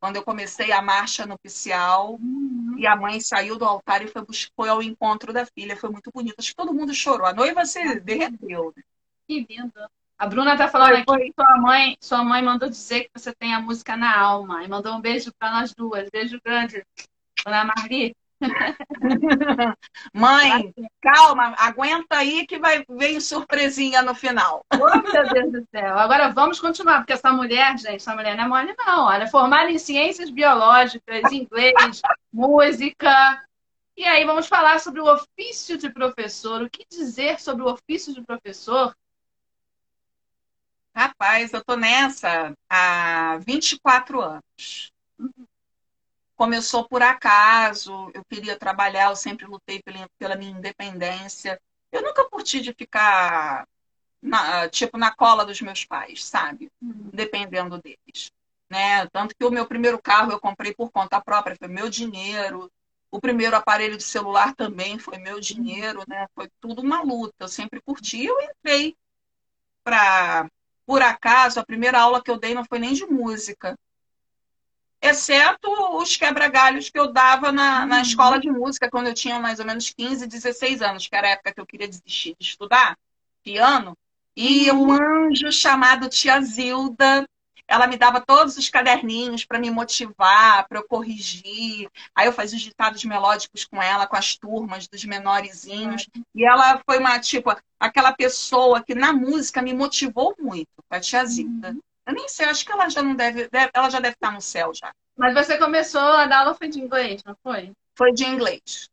[0.00, 2.74] Quando eu comecei a marcha nupcial uhum.
[2.78, 4.24] e a mãe saiu do altar e foi,
[4.56, 6.36] foi ao encontro da filha, foi muito bonito.
[6.38, 7.26] Acho que todo mundo chorou.
[7.26, 8.00] A noiva se uhum.
[8.00, 8.74] derreteu.
[9.28, 9.72] Que lindo.
[10.18, 13.32] A Bruna tá falando foi, aqui que sua mãe, sua mãe mandou dizer que você
[13.34, 14.64] tem a música na alma.
[14.64, 16.10] E mandou um beijo para nós duas.
[16.10, 16.84] Beijo grande.
[17.44, 18.14] Dona Marli.
[20.14, 24.64] Mãe, calma, aguenta aí que vai vir surpresinha no final.
[24.82, 25.98] Oh, meu Deus do céu.
[25.98, 29.04] Agora vamos continuar, porque essa mulher, gente, essa mulher não é mole, não.
[29.04, 31.74] Olha, formada em ciências biológicas, inglês,
[32.32, 33.44] música.
[33.96, 36.62] E aí vamos falar sobre o ofício de professor.
[36.62, 38.96] O que dizer sobre o ofício de professor?
[40.94, 44.92] Rapaz, eu tô nessa há 24 anos.
[45.18, 45.49] Uhum
[46.40, 51.60] começou por acaso, eu queria trabalhar, eu sempre lutei pela, pela minha independência.
[51.92, 53.68] Eu nunca curti de ficar,
[54.22, 56.72] na, tipo, na cola dos meus pais, sabe?
[56.80, 57.10] Uhum.
[57.12, 58.32] Dependendo deles.
[58.70, 59.06] Né?
[59.08, 62.72] Tanto que o meu primeiro carro eu comprei por conta própria, foi meu dinheiro.
[63.10, 66.26] O primeiro aparelho de celular também foi meu dinheiro, né?
[66.34, 67.34] Foi tudo uma luta.
[67.40, 68.24] Eu sempre curti.
[68.24, 68.96] Eu entrei
[69.84, 70.48] para,
[70.86, 73.76] por acaso, a primeira aula que eu dei não foi nem de música
[75.02, 78.02] exceto os quebra-galhos que eu dava na, na uhum.
[78.02, 81.30] escola de música, quando eu tinha mais ou menos 15, 16 anos, que era a
[81.30, 82.96] época que eu queria desistir de estudar
[83.42, 83.96] piano.
[84.36, 87.26] E um anjo chamado Tia Zilda,
[87.66, 91.88] ela me dava todos os caderninhos para me motivar, para eu corrigir.
[92.14, 96.08] Aí eu fazia os ditados melódicos com ela, com as turmas dos menorzinhos.
[96.34, 101.24] E ela foi uma, tipo, aquela pessoa que na música me motivou muito, a Tia
[101.24, 101.70] Zilda.
[101.70, 101.80] Uhum.
[102.10, 104.40] Eu nem sei, acho que ela já não deve, deve, ela já deve estar no
[104.40, 104.90] céu já.
[105.16, 107.70] Mas você começou a dar aula foi de inglês, não foi?
[107.96, 108.90] Foi de inglês.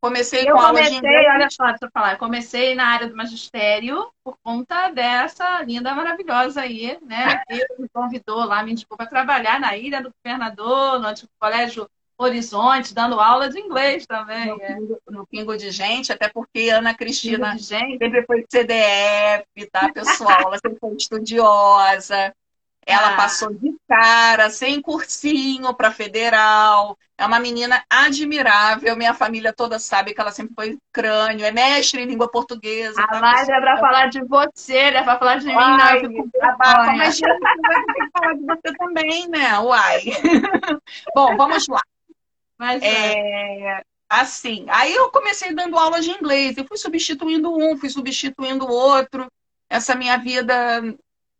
[0.00, 1.26] Comecei eu com comecei, aula de inglês.
[1.32, 2.12] Olha só, deixa eu falar.
[2.14, 7.40] Eu comecei na área do magistério por conta dessa linda, maravilhosa aí, né?
[7.46, 11.88] Que me convidou lá, me indicou para trabalhar na Ilha do Governador, no antigo colégio
[12.22, 14.46] Horizonte, dando aula de inglês também.
[14.46, 14.74] No, é.
[14.74, 20.40] pingo, no pingo de gente, até porque Ana Cristina sempre foi CDF, tá, pessoal?
[20.40, 22.34] Ela sempre foi estudiosa.
[22.84, 23.16] Ela ah.
[23.16, 26.98] passou de cara, sem cursinho para federal.
[27.16, 28.96] É uma menina admirável.
[28.96, 33.00] Minha família toda sabe que ela sempre foi crânio, é mestre em língua portuguesa.
[33.00, 36.28] A tá, é para falar de você, é para falar de mim, Ai, não.
[36.98, 39.58] Mas vai ter que falar de você também, né?
[39.60, 40.02] Uai.
[41.14, 41.80] Bom, vamos lá.
[42.62, 47.90] Mas, é, assim, aí eu comecei dando aula de inglês e fui substituindo um, fui
[47.90, 49.26] substituindo o outro.
[49.68, 50.54] Essa minha vida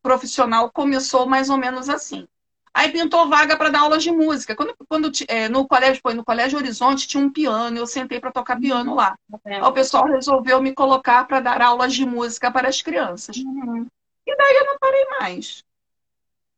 [0.02, 2.26] profissional começou mais ou menos assim.
[2.74, 4.56] Aí pintou vaga para dar aulas de música.
[4.56, 8.32] Quando, quando é, no colégio, foi no Colégio Horizonte, tinha um piano, eu sentei para
[8.32, 9.16] tocar piano lá.
[9.44, 13.36] Aí o pessoal resolveu me colocar para dar aulas de música para as crianças.
[13.36, 13.86] Uhum.
[14.26, 15.62] E daí eu não parei mais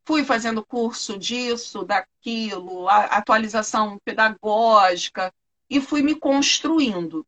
[0.04, 5.32] fui fazendo curso disso, daquilo, atualização pedagógica
[5.68, 7.26] e fui me construindo,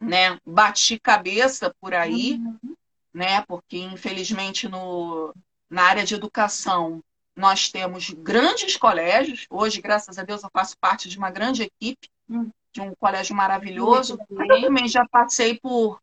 [0.00, 0.38] né?
[0.44, 2.74] Bati cabeça por aí, uhum.
[3.12, 3.42] né?
[3.42, 5.34] Porque infelizmente no,
[5.68, 7.02] na área de educação
[7.36, 9.46] nós temos grandes colégios.
[9.48, 12.50] Hoje, graças a Deus, eu faço parte de uma grande equipe, uhum.
[12.72, 14.18] de um colégio maravilhoso.
[14.30, 16.00] Mas eu também já passei por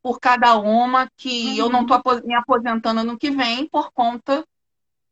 [0.00, 1.56] por cada uma que uhum.
[1.56, 4.46] eu não estou me aposentando no que vem por conta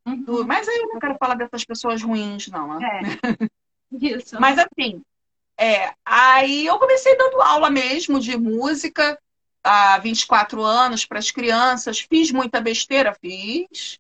[0.07, 0.47] Uhum.
[0.47, 2.79] Mas aí eu não quero falar dessas pessoas ruins, não.
[2.79, 2.89] Né?
[3.03, 3.49] É.
[3.93, 4.41] Isso.
[4.41, 5.03] Mas assim,
[5.59, 9.19] é, aí eu comecei dando aula mesmo de música
[9.65, 12.01] há 24 anos para as crianças.
[12.01, 13.99] Fiz muita besteira, fiz.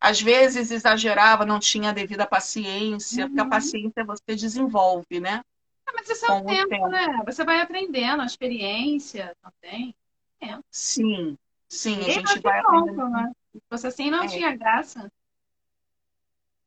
[0.00, 3.28] Às vezes exagerava, não tinha a devida paciência, uhum.
[3.28, 3.50] porque a uhum.
[3.50, 5.40] paciência você desenvolve, né?
[5.86, 7.22] Ah, mas isso é o tempo, tempo, né?
[7.24, 9.94] Você vai aprendendo, a experiência também.
[10.40, 10.58] É.
[10.70, 13.08] Sim, sim, a gente vai aprendendo.
[13.08, 13.32] Né?
[13.52, 14.26] Se fosse assim, não é.
[14.26, 15.08] tinha graça.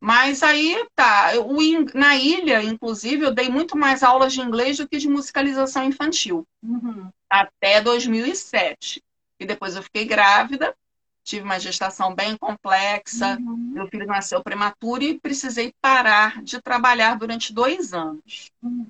[0.05, 1.57] Mas aí tá, o,
[1.97, 6.47] na ilha, inclusive, eu dei muito mais aulas de inglês do que de musicalização infantil.
[6.61, 7.09] Uhum.
[7.27, 9.03] Até 2007.
[9.39, 10.75] E depois eu fiquei grávida,
[11.23, 13.71] tive uma gestação bem complexa, uhum.
[13.73, 18.51] meu filho nasceu prematuro e precisei parar de trabalhar durante dois anos.
[18.61, 18.85] Uhum.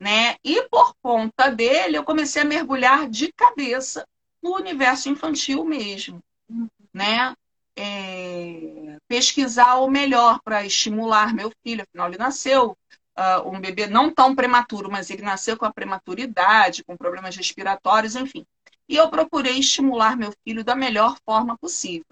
[0.00, 0.34] Né?
[0.42, 4.04] E por conta dele, eu comecei a mergulhar de cabeça
[4.42, 6.20] no universo infantil mesmo.
[6.50, 6.66] Uhum.
[6.92, 7.32] Né?
[7.78, 12.76] É, pesquisar o melhor para estimular meu filho, afinal ele nasceu
[13.16, 18.16] uh, um bebê não tão prematuro, mas ele nasceu com a prematuridade, com problemas respiratórios,
[18.16, 18.44] enfim.
[18.88, 22.06] e eu procurei estimular meu filho da melhor forma possível.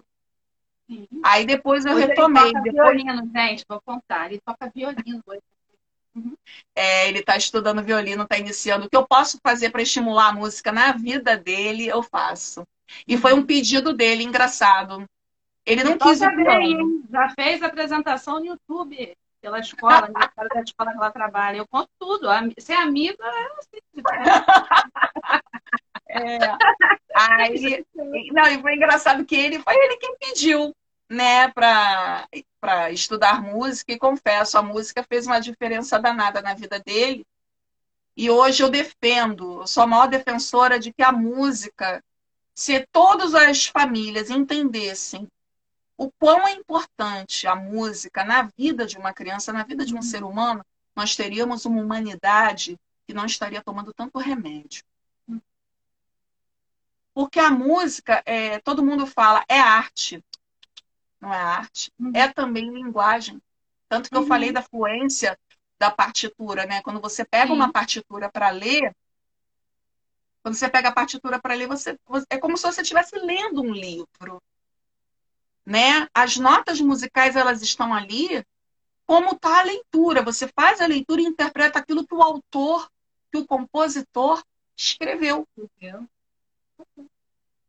[1.24, 2.44] Aí depois eu Hoje retomei.
[2.44, 3.02] Ele toca depois...
[3.02, 4.26] violino, gente, vou contar.
[4.26, 5.42] Ele toca violino hoje.
[6.14, 6.36] Uhum.
[6.76, 8.86] É, ele está estudando violino, está iniciando.
[8.86, 12.64] O que eu posso fazer para estimular a música na vida dele, eu faço.
[13.06, 15.04] E foi um pedido dele, engraçado.
[15.66, 16.28] Ele não quis ir
[17.10, 21.56] Já fez apresentação no YouTube pela escola, aniversário da escola que ela trabalha.
[21.58, 22.28] Eu conto tudo.
[22.58, 23.80] Ser amiga é assim.
[26.08, 26.38] É.
[27.14, 27.84] Aí,
[28.32, 30.74] não, e foi engraçado que ele foi ele quem pediu,
[31.10, 32.26] né, para
[32.60, 37.26] para estudar música e confesso, a música fez uma diferença danada na vida dele.
[38.16, 42.02] E hoje eu defendo, eu sou a maior defensora de que a música,
[42.54, 45.28] se todas as famílias entendessem
[45.96, 50.02] o quão é importante a música na vida de uma criança, na vida de um
[50.02, 54.84] ser humano, nós teríamos uma humanidade que não estaria tomando tanto remédio.
[57.14, 60.22] Porque a música, é, todo mundo fala, é arte.
[61.18, 61.90] Não é arte.
[61.98, 62.12] Uhum.
[62.14, 63.40] É também linguagem.
[63.88, 64.22] Tanto que uhum.
[64.22, 65.38] eu falei da fluência
[65.78, 66.82] da partitura, né?
[66.82, 67.54] Quando você pega Sim.
[67.54, 68.94] uma partitura para ler,
[70.42, 73.72] quando você pega a partitura para ler, você, é como se você estivesse lendo um
[73.72, 74.42] livro.
[75.66, 76.08] Né?
[76.14, 78.44] As notas musicais elas estão ali
[79.04, 80.22] como está a leitura.
[80.22, 82.88] Você faz a leitura e interpreta aquilo que o autor,
[83.32, 84.42] que o compositor
[84.76, 85.46] escreveu.
[85.58, 86.06] Entendeu?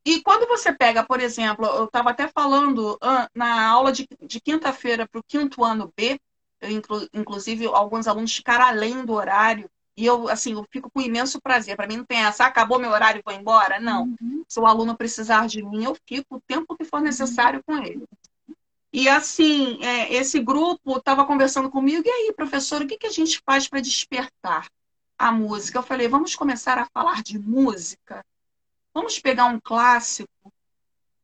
[0.06, 2.98] E quando você pega, por exemplo, eu estava até falando
[3.36, 6.18] na aula de, de quinta-feira para o quinto ano B,
[6.64, 11.42] inclu, inclusive alguns alunos ficaram além do horário, e eu, assim, eu fico com imenso
[11.42, 11.76] prazer.
[11.76, 13.80] Para mim não tem essa, ah, acabou meu horário e vou embora.
[13.80, 14.04] Não.
[14.22, 14.44] Uhum.
[14.48, 17.76] Se o aluno precisar de mim, eu fico o tempo que for necessário uhum.
[17.80, 18.06] com ele.
[18.94, 23.12] E assim, é, esse grupo estava conversando comigo, e aí, professor, o que, que a
[23.12, 24.68] gente faz para despertar
[25.18, 25.80] a música?
[25.80, 28.24] Eu falei, vamos começar a falar de música
[28.98, 30.52] Vamos pegar um clássico,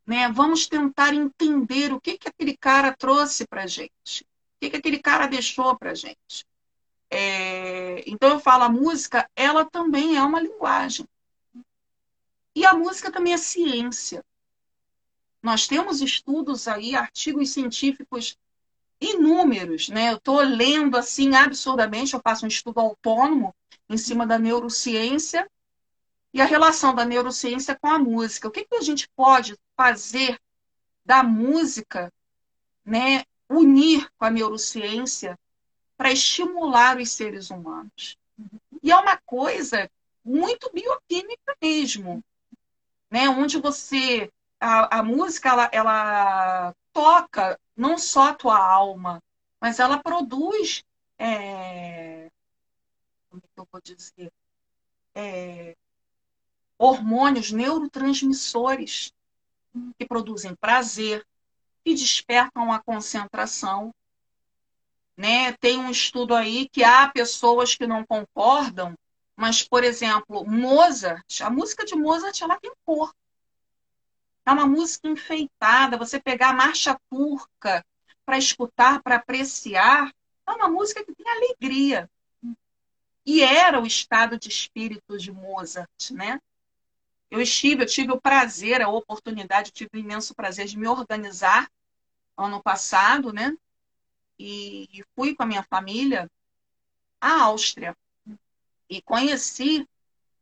[0.05, 0.29] né?
[0.31, 4.99] Vamos tentar entender o que, que aquele cara trouxe para gente, o que, que aquele
[4.99, 6.45] cara deixou para gente.
[7.13, 8.03] É...
[8.07, 11.07] Então eu falo, a música, ela também é uma linguagem.
[12.55, 14.25] E a música também é ciência.
[15.41, 18.37] Nós temos estudos aí, artigos científicos
[18.99, 20.11] inúmeros, né?
[20.11, 23.53] Eu estou lendo assim absurdamente, eu faço um estudo autônomo
[23.89, 25.47] em cima da neurociência
[26.33, 28.47] e a relação da neurociência com a música.
[28.47, 30.39] O que, que a gente pode fazer
[31.05, 32.11] da música,
[32.83, 35.37] né, unir com a neurociência
[35.97, 38.17] para estimular os seres humanos?
[38.81, 39.89] E é uma coisa
[40.23, 42.23] muito bioquímica mesmo,
[43.09, 49.21] né, onde você a, a música ela, ela toca não só a tua alma,
[49.59, 50.83] mas ela produz
[51.17, 52.29] é,
[53.29, 54.31] como é que eu vou dizer
[55.13, 55.75] é,
[56.77, 59.13] hormônios neurotransmissores
[59.97, 61.25] que produzem prazer,
[61.83, 63.93] que despertam a concentração.
[65.15, 65.53] Né?
[65.53, 68.97] Tem um estudo aí que há pessoas que não concordam,
[69.35, 73.13] mas, por exemplo, Mozart, a música de Mozart ela tem cor.
[74.45, 75.97] É uma música enfeitada.
[75.97, 77.85] Você pegar a marcha turca
[78.25, 80.13] para escutar, para apreciar,
[80.47, 82.09] é uma música que tem alegria.
[83.25, 86.39] E era o estado de espírito de Mozart, né?
[87.31, 90.87] Eu estive, eu tive o prazer, a oportunidade, eu tive o imenso prazer de me
[90.87, 91.67] organizar
[92.37, 93.55] ano passado, né?
[94.39, 96.29] E fui com a minha família
[97.21, 97.95] à Áustria
[98.89, 99.87] e conheci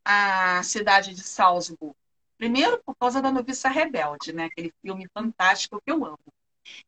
[0.03, 1.95] a cidade de Salzburg.
[2.37, 4.45] Primeiro, por causa da Noviça Rebelde, né?
[4.45, 6.19] Aquele filme fantástico que eu amo.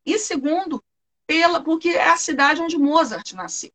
[0.04, 0.82] E segundo,
[1.26, 3.72] pela, porque é a cidade onde Mozart nasceu.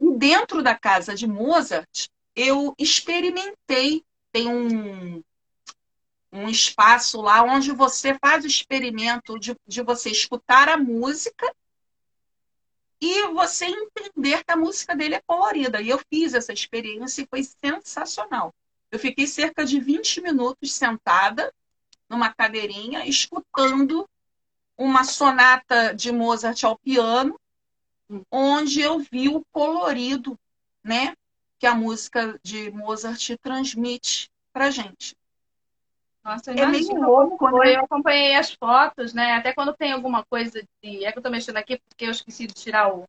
[0.00, 5.22] E dentro da casa de Mozart, eu experimentei tem um,
[6.32, 11.54] um espaço lá onde você faz o experimento de, de você escutar a música
[13.04, 15.82] e você entender que a música dele é colorida.
[15.82, 18.54] E eu fiz essa experiência e foi sensacional.
[18.92, 21.52] Eu fiquei cerca de 20 minutos sentada
[22.08, 24.08] numa cadeirinha, escutando
[24.78, 27.36] uma sonata de Mozart ao piano,
[28.30, 30.38] onde eu vi o colorido,
[30.84, 31.16] né?
[31.58, 35.16] que a música de Mozart transmite para gente.
[36.24, 37.76] Nossa, eu é meio louco, né?
[37.76, 39.34] Eu acompanhei as fotos, né?
[39.34, 41.04] Até quando tem alguma coisa de.
[41.04, 43.04] É que eu tô mexendo aqui porque eu esqueci de tirar o...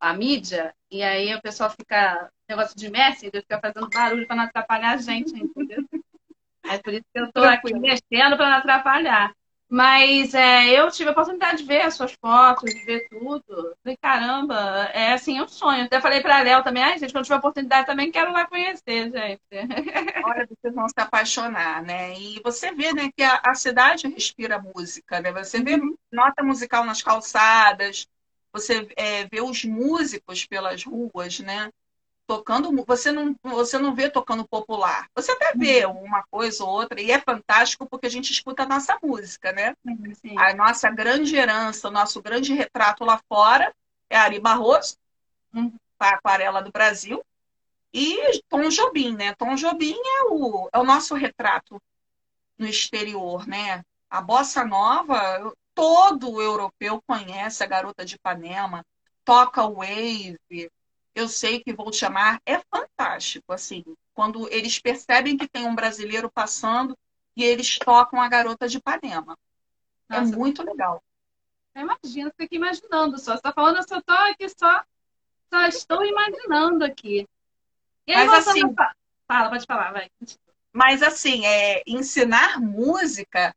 [0.00, 2.30] a mídia, e aí o pessoal fica.
[2.48, 5.84] Negócio de Messenger, fica fazendo barulho para não atrapalhar a gente, entendeu?
[6.62, 9.34] É por isso que eu tô aqui mexendo para não atrapalhar.
[9.70, 13.76] Mas é, eu tive a oportunidade de ver as suas fotos, de ver tudo.
[13.84, 14.56] Falei, caramba,
[14.92, 15.84] é assim, é um sonho.
[15.84, 19.40] Até falei pra Léo também, ai, gente, quando tiver oportunidade também quero lá conhecer, gente.
[20.22, 22.18] Olha, vocês vão se apaixonar, né?
[22.18, 25.32] E você vê, né, que a, a cidade respira música, né?
[25.32, 25.96] Você vê Uhum.
[26.12, 28.06] nota musical nas calçadas,
[28.52, 31.70] você é, vê os músicos pelas ruas, né?
[32.30, 35.08] Tocando, você não, você não vê tocando popular.
[35.16, 38.68] Você até vê uma coisa ou outra, e é fantástico porque a gente escuta a
[38.68, 39.74] nossa música, né?
[40.14, 40.38] Sim.
[40.38, 43.74] A nossa grande herança, o nosso grande retrato lá fora
[44.08, 44.96] é Ari Barroso,
[45.52, 45.74] Uhum.
[45.98, 47.20] a aquarela do Brasil,
[47.92, 49.34] e Tom Jobim, né?
[49.34, 51.82] Tom Jobim é o, é o nosso retrato
[52.56, 53.82] no exterior, né?
[54.08, 58.84] A bossa nova, todo europeu conhece a Garota de Ipanema,
[59.24, 60.70] toca wave,
[61.14, 65.74] eu sei que vou te amar, é fantástico, assim, quando eles percebem que tem um
[65.74, 66.96] brasileiro passando
[67.36, 69.36] e eles tocam a Garota de Ipanema.
[70.12, 71.02] É Nossa, muito legal.
[71.76, 73.34] Imagina, fico imaginando só.
[73.36, 74.82] Você tá falando, eu só tô aqui só,
[75.52, 77.26] só estou imaginando aqui.
[78.06, 78.94] E aí, Mas assim, a fa-
[79.28, 80.10] Fala, pode falar, vai.
[80.72, 83.54] mas assim, é, ensinar música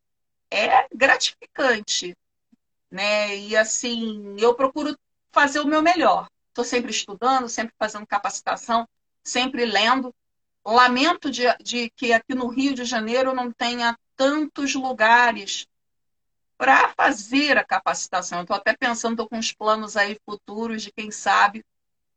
[0.51, 2.15] é gratificante,
[2.91, 3.37] né?
[3.37, 4.97] E assim, eu procuro
[5.33, 6.27] fazer o meu melhor.
[6.53, 8.87] Estou sempre estudando, sempre fazendo capacitação,
[9.23, 10.13] sempre lendo.
[10.63, 15.67] Lamento de, de que aqui no Rio de Janeiro não tenha tantos lugares
[16.55, 18.41] para fazer a capacitação.
[18.41, 21.65] Estou até pensando, estou com uns planos aí futuros de, quem sabe,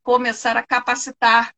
[0.03, 1.51] começar a capacitar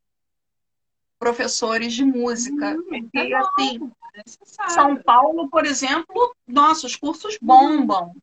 [1.19, 2.77] professores de música.
[2.77, 4.69] Hum, assim, é.
[4.69, 8.15] São Paulo, por exemplo, nossos cursos bombam.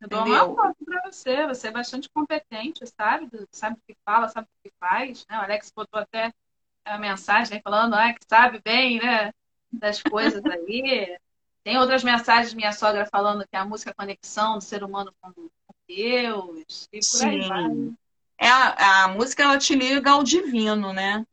[0.00, 0.54] Eu dou uma Entendeu?
[0.54, 1.46] foto para você.
[1.46, 3.28] Você é bastante competente, sabe?
[3.52, 5.26] Sabe o que fala, sabe o que faz.
[5.28, 5.38] Né?
[5.38, 6.32] O Alex botou até
[6.84, 9.32] a mensagem aí falando ah, que sabe bem, né?
[9.70, 11.18] Das coisas aí.
[11.62, 14.82] Tem outras mensagens de minha sogra falando que a música é a conexão do ser
[14.82, 15.32] humano com
[15.86, 16.88] Deus.
[16.92, 17.64] E por aí vai.
[17.64, 17.96] Sim.
[18.38, 21.26] É a, a música ela te liga ao divino, né?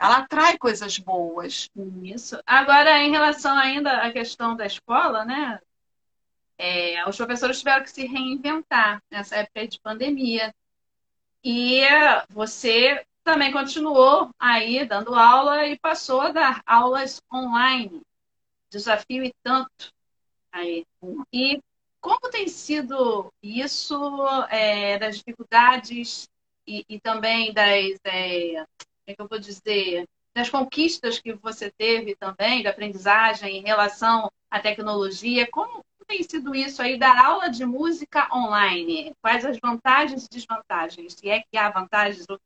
[0.00, 1.68] Ela atrai coisas boas.
[2.04, 2.40] Isso.
[2.46, 5.60] Agora, em relação ainda à questão da escola, né?
[6.58, 10.54] É, os professores tiveram que se reinventar nessa época de pandemia.
[11.44, 11.82] E
[12.30, 18.02] você também continuou aí dando aula e passou a dar aulas online.
[18.70, 19.92] Desafio e tanto
[20.50, 20.86] aí.
[21.32, 21.60] E
[22.00, 23.96] como tem sido isso,
[24.50, 26.28] é, das dificuldades
[26.66, 28.54] e, e também das, é,
[29.06, 34.58] é eu vou dizer, das conquistas que você teve também, da aprendizagem em relação à
[34.58, 39.14] tecnologia, como tem sido isso aí, dar aula de música online?
[39.20, 41.14] Quais as vantagens e desvantagens?
[41.14, 42.38] Se é que há vantagens ou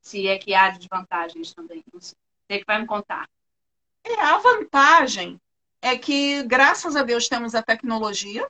[0.00, 1.84] se é que há desvantagens também?
[1.92, 2.16] Não sei.
[2.46, 3.28] Você é que vai me contar.
[4.04, 5.40] É, a vantagem
[5.82, 8.48] é que, graças a Deus, temos a tecnologia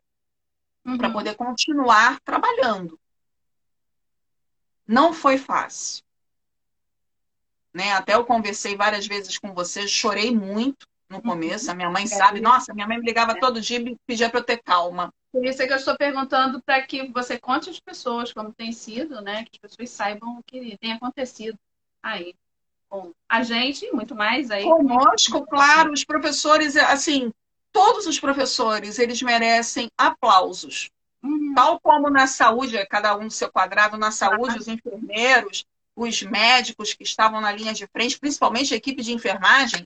[0.84, 1.12] para Uhum.
[1.12, 2.98] poder continuar trabalhando.
[4.86, 6.02] Não foi fácil.
[7.74, 7.92] Né?
[7.92, 11.71] Até eu conversei várias vezes com você, chorei muito no começo.
[11.71, 14.40] A minha mãe sabe, nossa, minha mãe me ligava todo dia e me pedia para
[14.40, 15.12] eu ter calma.
[15.33, 18.73] Por isso é que eu estou perguntando para que você conte às pessoas como tem
[18.73, 19.44] sido, né?
[19.44, 21.59] Que as pessoas saibam o que tem acontecido
[22.03, 22.35] aí
[22.88, 24.64] com a gente muito mais aí.
[24.64, 27.33] Conosco, claro, os professores, assim,
[27.73, 30.90] todos os professores, eles merecem aplausos.
[31.23, 31.53] Uhum.
[31.55, 36.94] Tal como na saúde, cada um no seu quadrado, na saúde, os enfermeiros, os médicos
[36.94, 39.85] que estavam na linha de frente, principalmente a equipe de enfermagem,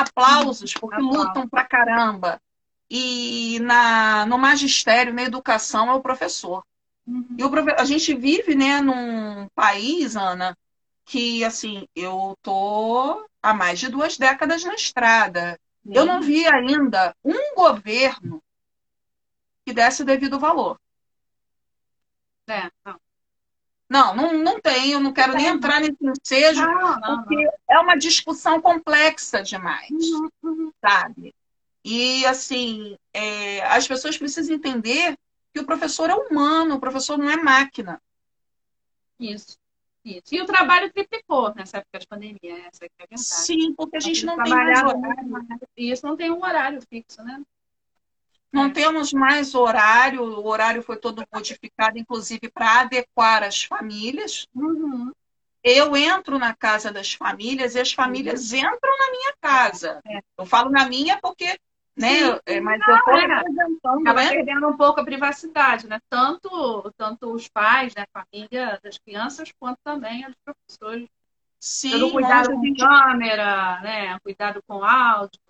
[0.00, 1.26] aplausos, porque Aplausos.
[1.26, 2.40] lutam pra caramba.
[2.88, 6.64] E na, no magistério, na educação, é o professor.
[7.06, 7.26] Uhum.
[7.38, 10.56] E o a gente vive, né, num país, Ana,
[11.04, 15.58] que, assim, eu tô há mais de duas décadas na estrada.
[15.88, 18.42] Eu não vi ainda um governo
[19.64, 20.78] que desse o devido valor.
[22.48, 23.00] É, não.
[23.88, 27.78] Não, não, não tem, eu não quero nem entrar nesse ensejo, Não, não, porque é
[27.78, 30.28] uma discussão complexa demais, não.
[30.42, 30.72] Uhum.
[30.80, 31.32] sabe?
[31.84, 35.16] E, assim, é, as pessoas precisam entender
[35.54, 38.02] que o professor é humano, o professor não é máquina.
[39.20, 39.56] Isso,
[40.04, 40.34] isso.
[40.34, 43.22] E o trabalho triplicou nessa época de pandemia, essa que é a verdade.
[43.22, 45.00] Sim, porque a gente não tem horário.
[45.76, 47.40] E isso não tem um horário fixo, né?
[48.52, 54.46] Não temos mais horário, o horário foi todo modificado, inclusive para adequar as famílias.
[54.54, 55.12] Uhum.
[55.62, 60.00] Eu entro na casa das famílias e as famílias entram na minha casa.
[60.06, 60.20] É.
[60.38, 61.58] Eu falo na minha porque,
[61.96, 63.26] né, Sim, é, mas não, eu estou é.
[63.26, 64.28] representando, Acaba né?
[64.30, 65.98] perdendo um pouco a privacidade, né?
[66.08, 71.08] Tanto, tanto os pais, né, a família das crianças, quanto também os professores.
[71.58, 74.18] Sim, Todo cuidado com gente câmera, né?
[74.20, 75.40] Cuidado com áudio.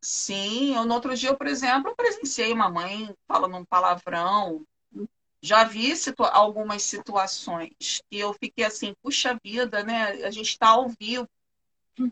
[0.00, 4.64] Sim, eu, no outro dia, por exemplo, eu presenciei uma mãe falando um palavrão.
[5.40, 5.92] Já vi
[6.32, 10.24] algumas situações e eu fiquei assim, puxa vida, né?
[10.24, 11.28] A gente está ao vivo.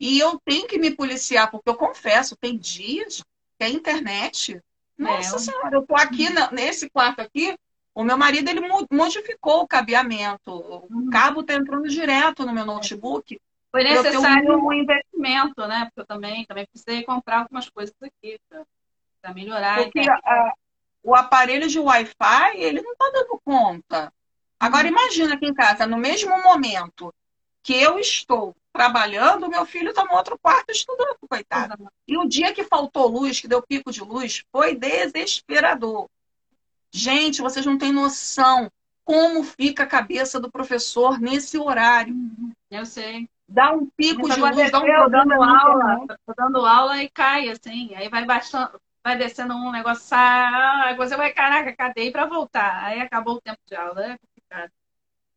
[0.00, 3.22] E eu tenho que me policiar, porque eu confesso, tem dias
[3.58, 4.60] que a internet.
[4.98, 5.38] Nossa é.
[5.38, 7.56] Senhora, eu tô aqui nesse quarto aqui,
[7.96, 8.60] o meu marido ele
[8.90, 10.50] modificou o cabeamento.
[10.50, 11.10] O uhum.
[11.10, 13.40] cabo está entrando direto no meu notebook.
[13.76, 14.68] Foi necessário um...
[14.68, 15.84] um investimento, né?
[15.84, 18.40] Porque eu também, também precisei comprar algumas coisas aqui
[19.20, 19.82] para melhorar.
[19.82, 20.54] Porque a,
[21.02, 24.10] o aparelho de Wi-Fi, ele não está dando conta.
[24.58, 24.92] Agora, uhum.
[24.92, 27.12] imagina aqui em casa, no mesmo momento
[27.62, 31.92] que eu estou trabalhando, meu filho está no outro quarto estudando, coitado.
[32.08, 36.08] E o dia que faltou luz, que deu pico de luz, foi desesperador.
[36.90, 38.70] Gente, vocês não têm noção
[39.04, 42.14] como fica a cabeça do professor nesse horário.
[42.70, 43.28] Eu sei.
[43.48, 45.08] Dá um pico de luz, dá um problema.
[45.08, 47.94] Dando aula, tô dando aula e cai, assim.
[47.94, 52.82] Aí vai baixando, vai descendo um negócio, sai, você vai, caraca, cadê para voltar?
[52.84, 54.72] Aí acabou o tempo de aula, é complicado.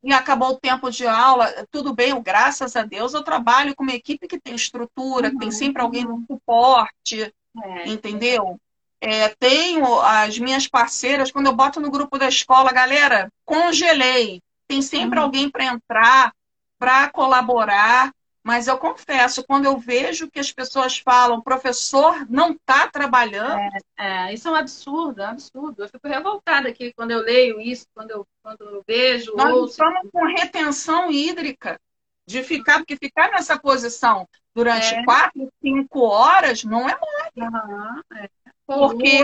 [0.01, 3.93] E acabou o tempo de aula, tudo bem, graças a Deus, eu trabalho com uma
[3.93, 5.33] equipe que tem estrutura, uhum.
[5.33, 7.31] que tem sempre alguém no suporte,
[7.63, 8.59] é, entendeu?
[8.99, 14.41] É, tenho as minhas parceiras, quando eu boto no grupo da escola, galera, congelei.
[14.67, 15.25] Tem sempre uhum.
[15.25, 16.33] alguém para entrar,
[16.79, 18.11] para colaborar.
[18.41, 23.59] Mas eu confesso, quando eu vejo que as pessoas falam, professor não está trabalhando.
[23.97, 25.83] É, é, isso é um absurdo, é um absurdo.
[25.83, 29.35] Eu fico revoltada aqui quando eu leio isso, quando eu, quando eu vejo.
[29.35, 29.71] Nós ouço.
[29.73, 31.79] estamos com retenção hídrica,
[32.25, 35.03] de ficar, porque ficar nessa posição durante é.
[35.03, 37.49] quatro, cinco horas não é mole.
[37.49, 38.29] Uhum, é.
[38.65, 39.23] Porque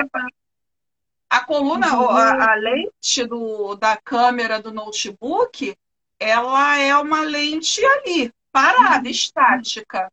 [1.30, 5.76] a coluna, a, a lente do, da câmera do notebook,
[6.20, 9.12] ela é uma lente ali, parada, uhum.
[9.12, 10.12] estática.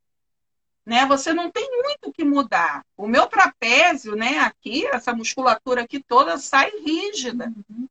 [0.84, 1.07] Né?
[1.07, 2.84] Você não tem muito o que mudar.
[2.96, 7.53] O meu trapézio, né, aqui, essa musculatura aqui toda sai rígida.
[7.70, 7.88] Uhum.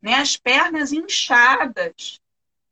[0.00, 0.14] Né?
[0.14, 2.20] As pernas inchadas.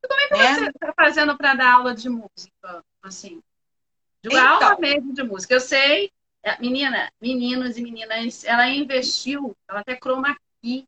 [0.02, 0.54] E como é que né?
[0.54, 2.84] você está fazendo para dar aula de música?
[3.02, 3.42] Assim,
[4.22, 5.54] de então, aula mesmo de música.
[5.54, 6.10] Eu sei
[6.42, 10.86] é, menina, meninos e meninas, ela investiu, ela até chroma key.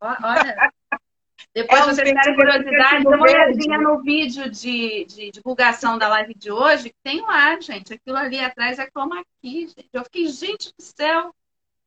[0.00, 0.72] Olha.
[1.62, 6.06] Depois, é se vocês tiverem curiosidade, dá uma olhadinha no vídeo de, de, divulgação da
[6.06, 7.92] live de hoje, que tem lá, gente.
[7.92, 9.88] Aquilo ali atrás é chroma key, gente.
[9.92, 11.34] Eu fiquei, gente do céu.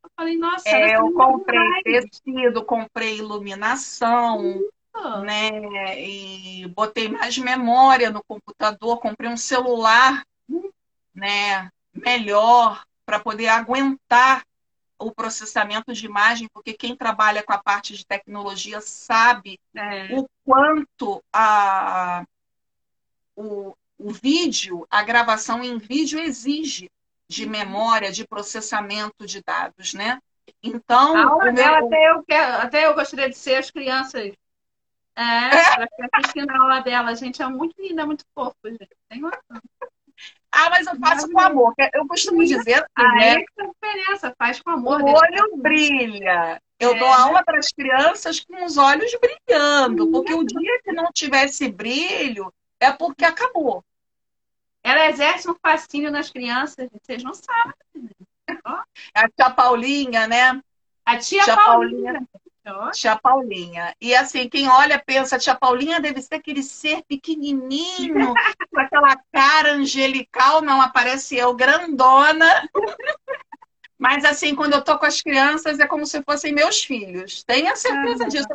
[0.03, 4.59] Eu falei, nossa, é, eu comprei tecido, comprei iluminação,
[5.24, 5.49] né?
[6.01, 10.26] E botei mais memória no computador, comprei um celular,
[11.15, 11.69] né?
[11.93, 14.43] Melhor, para poder aguentar
[15.02, 20.16] o processamento de imagem, porque quem trabalha com a parte de tecnologia sabe é.
[20.16, 22.24] o quanto a,
[23.36, 26.89] o, o vídeo, a gravação em vídeo exige
[27.28, 30.20] de memória, de processamento de dados, né?
[30.62, 34.34] Então, a aula dela, até, eu quero, até eu gostaria de ser as crianças.
[35.16, 35.88] É, é.
[36.14, 38.89] assistindo a aula dela, gente, é muito linda, é muito fofo, gente.
[39.10, 39.62] Tem noção.
[40.52, 41.74] Ah, mas eu faço com amor.
[41.93, 43.32] Eu costumo dizer assim, né?
[43.32, 45.02] Aí que a diferença, faz com amor.
[45.02, 46.62] O olho brilha.
[46.80, 46.99] Eu é.
[46.99, 51.70] dou aula para as crianças com os olhos brilhando, porque o dia que não tivesse
[51.72, 53.84] brilho é porque acabou.
[54.84, 57.76] Ela exerce um fascínio nas crianças, vocês não sabem.
[59.14, 60.62] A tia Paulinha, né?
[61.06, 62.14] A tia, tia Paulinha.
[62.14, 62.28] Paulinha
[62.93, 63.95] Tia Paulinha.
[63.99, 68.34] E assim, quem olha pensa, tia Paulinha deve ser aquele ser pequenininho,
[68.72, 72.70] com aquela cara angelical, não aparece eu, grandona.
[73.97, 77.43] Mas assim, quando eu tô com as crianças, é como se fossem meus filhos.
[77.43, 78.47] Tenha certeza ah, disso.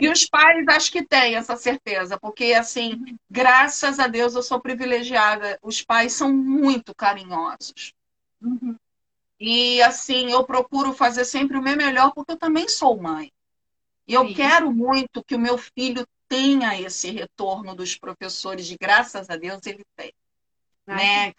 [0.00, 4.60] E os pais acho que têm essa certeza, porque assim, graças a Deus eu sou
[4.60, 5.58] privilegiada.
[5.60, 7.92] Os pais são muito carinhosos.
[8.40, 8.76] Uhum.
[9.38, 13.32] E assim, eu procuro fazer sempre o meu melhor, porque eu também sou mãe.
[14.06, 14.34] E eu Sim.
[14.34, 19.60] quero muito que o meu filho tenha esse retorno dos professores, de graças a Deus
[19.66, 20.12] ele tem.
[20.86, 21.32] né?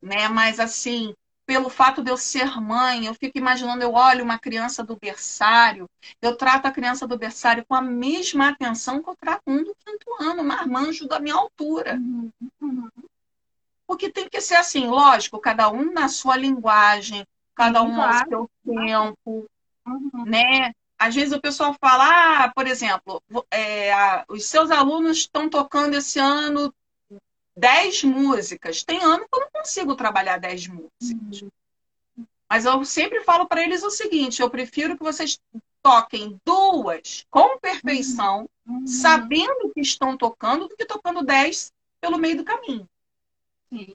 [0.00, 0.28] né?
[0.28, 1.14] Mas assim,
[1.44, 5.88] pelo fato de eu ser mãe, eu fico imaginando, eu olho uma criança do berçário,
[6.20, 9.76] eu trato a criança do berçário com a mesma atenção que eu trato um do
[9.84, 12.00] quinto ano, um marmanjo da minha altura.
[12.60, 12.88] Uhum.
[13.86, 18.50] Porque tem que ser assim, lógico, cada um na sua linguagem, cada um ao seu
[18.64, 19.46] tempo,
[19.86, 20.24] uhum.
[20.24, 20.72] né?
[21.02, 26.20] Às vezes o pessoal fala, ah, por exemplo, é, os seus alunos estão tocando esse
[26.20, 26.72] ano
[27.56, 28.84] 10 músicas.
[28.84, 31.42] Tem ano que eu não consigo trabalhar 10 músicas.
[31.42, 32.26] Uhum.
[32.48, 35.40] Mas eu sempre falo para eles o seguinte: eu prefiro que vocês
[35.82, 38.86] toquem duas com perfeição, uhum.
[38.86, 42.88] sabendo que estão tocando, do que tocando 10 pelo meio do caminho.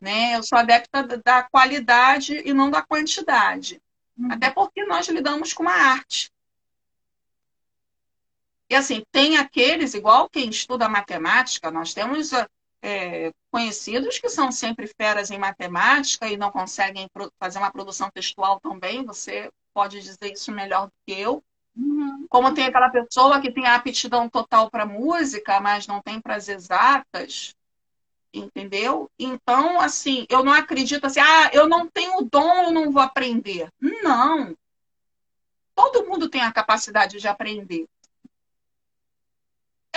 [0.01, 0.36] Né?
[0.36, 3.82] Eu sou adepta da qualidade e não da quantidade.
[4.18, 4.30] Uhum.
[4.30, 6.30] Até porque nós lidamos com uma arte.
[8.70, 12.32] E assim, tem aqueles, igual quem estuda matemática, nós temos
[12.82, 17.07] é, conhecidos que são sempre feras em matemática e não conseguem
[17.39, 21.43] fazer uma produção textual tão bem, você pode dizer isso melhor do que eu.
[21.76, 22.26] Uhum.
[22.30, 26.36] Como tem aquela pessoa que tem a aptidão total para música, mas não tem para
[26.36, 27.55] as exatas,
[28.34, 29.09] entendeu?
[29.18, 33.70] Então, assim, eu não acredito assim, ah, eu não tenho dom, eu não vou aprender.
[33.80, 34.55] Não.
[35.76, 37.88] Todo mundo tem a capacidade de aprender.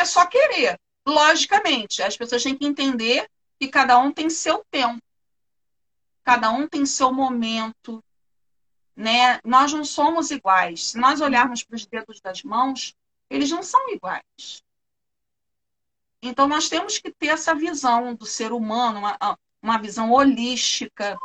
[0.00, 0.80] É só querer.
[1.06, 3.28] Logicamente, as pessoas têm que entender
[3.58, 5.02] que cada um tem seu tempo.
[6.24, 8.02] Cada um tem seu momento.
[8.96, 9.38] Né?
[9.44, 10.86] Nós não somos iguais.
[10.86, 12.94] Se nós olharmos para os dedos das mãos,
[13.28, 14.62] eles não são iguais.
[16.22, 21.18] Então, nós temos que ter essa visão do ser humano, uma, uma visão holística,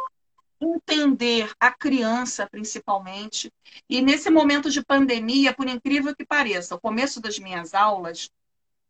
[0.59, 3.49] entender a criança, principalmente.
[3.89, 8.29] E nesse momento de pandemia, por incrível que pareça, o começo das minhas aulas,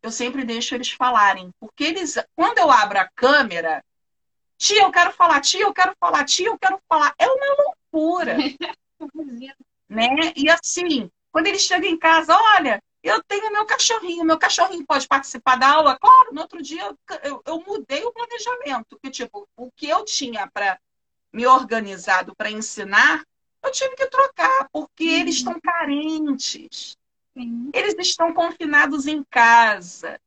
[0.05, 1.49] eu sempre deixo eles falarem.
[1.59, 3.83] Porque eles, quando eu abro a câmera,
[4.57, 7.13] tia, eu quero falar, tia, eu quero falar, tia, eu quero falar.
[7.17, 8.37] É uma loucura.
[9.89, 10.07] né?
[10.35, 15.07] E assim, quando eles chegam em casa, olha, eu tenho meu cachorrinho, meu cachorrinho pode
[15.07, 15.97] participar da aula?
[15.99, 16.93] Claro, no outro dia
[17.23, 20.79] eu, eu mudei o planejamento, que tipo, o que eu tinha para
[21.33, 23.23] me organizado para ensinar,
[23.63, 25.21] eu tive que trocar, porque uhum.
[25.21, 26.95] eles estão carentes.
[27.35, 27.69] Sim.
[27.73, 30.19] Eles estão confinados em casa.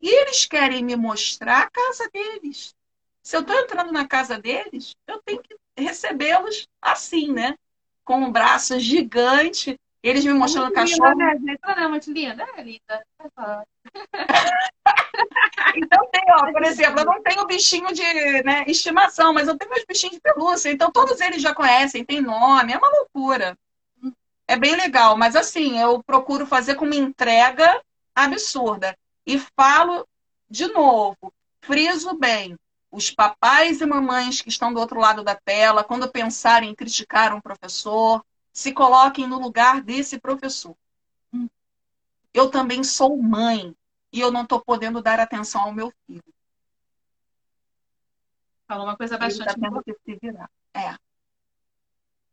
[0.00, 2.74] E eles querem me mostrar a casa deles.
[3.22, 7.56] Se eu estou entrando na casa deles, eu tenho que recebê-los assim, né?
[8.04, 11.10] Com um braço gigante, eles me mostrando o cachorro.
[11.10, 13.06] Linda, né, Não, muito linda, é linda.
[15.76, 19.70] então tem, ó, por exemplo, eu não tenho bichinho de né, estimação, mas eu tenho
[19.70, 20.72] meus bichinhos de pelúcia.
[20.72, 23.56] Então todos eles já conhecem, tem nome, é uma loucura.
[24.46, 27.82] É bem legal, mas assim, eu procuro fazer com uma entrega
[28.14, 28.96] absurda.
[29.26, 30.06] E falo
[30.50, 32.56] de novo, friso bem,
[32.90, 37.34] os papais e mamães que estão do outro lado da tela, quando pensarem em criticar
[37.34, 38.22] um professor,
[38.52, 40.76] se coloquem no lugar desse professor.
[42.34, 43.74] Eu também sou mãe
[44.12, 46.22] e eu não estou podendo dar atenção ao meu filho.
[48.66, 50.50] Falou uma coisa bastante Ele tá que se virar.
[50.74, 50.96] É.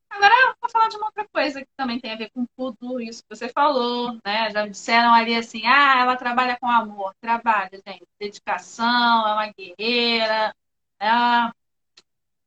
[0.10, 2.99] Agora eu vou falar de uma outra coisa que também tem a ver com tudo
[2.99, 4.49] isso que você falou, né?
[4.51, 7.14] Já me disseram ali assim, ah, ela trabalha com amor.
[7.22, 8.05] Trabalha, gente.
[8.20, 10.53] Dedicação, é uma guerreira.
[10.99, 11.55] É uma...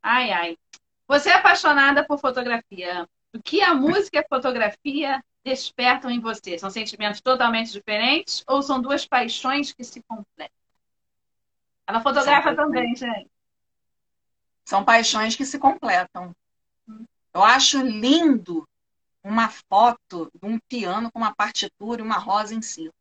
[0.03, 0.59] Ai, ai.
[1.07, 3.09] Você é apaixonada por fotografia.
[3.35, 6.59] O que a música e a fotografia despertam em você?
[6.59, 10.57] São sentimentos totalmente diferentes ou são duas paixões que se completam?
[11.87, 13.31] Ela fotografa também, gente.
[14.65, 16.35] São paixões que se completam.
[17.35, 18.67] Eu acho lindo
[19.25, 22.93] uma foto de um piano com uma partitura e uma rosa em cima.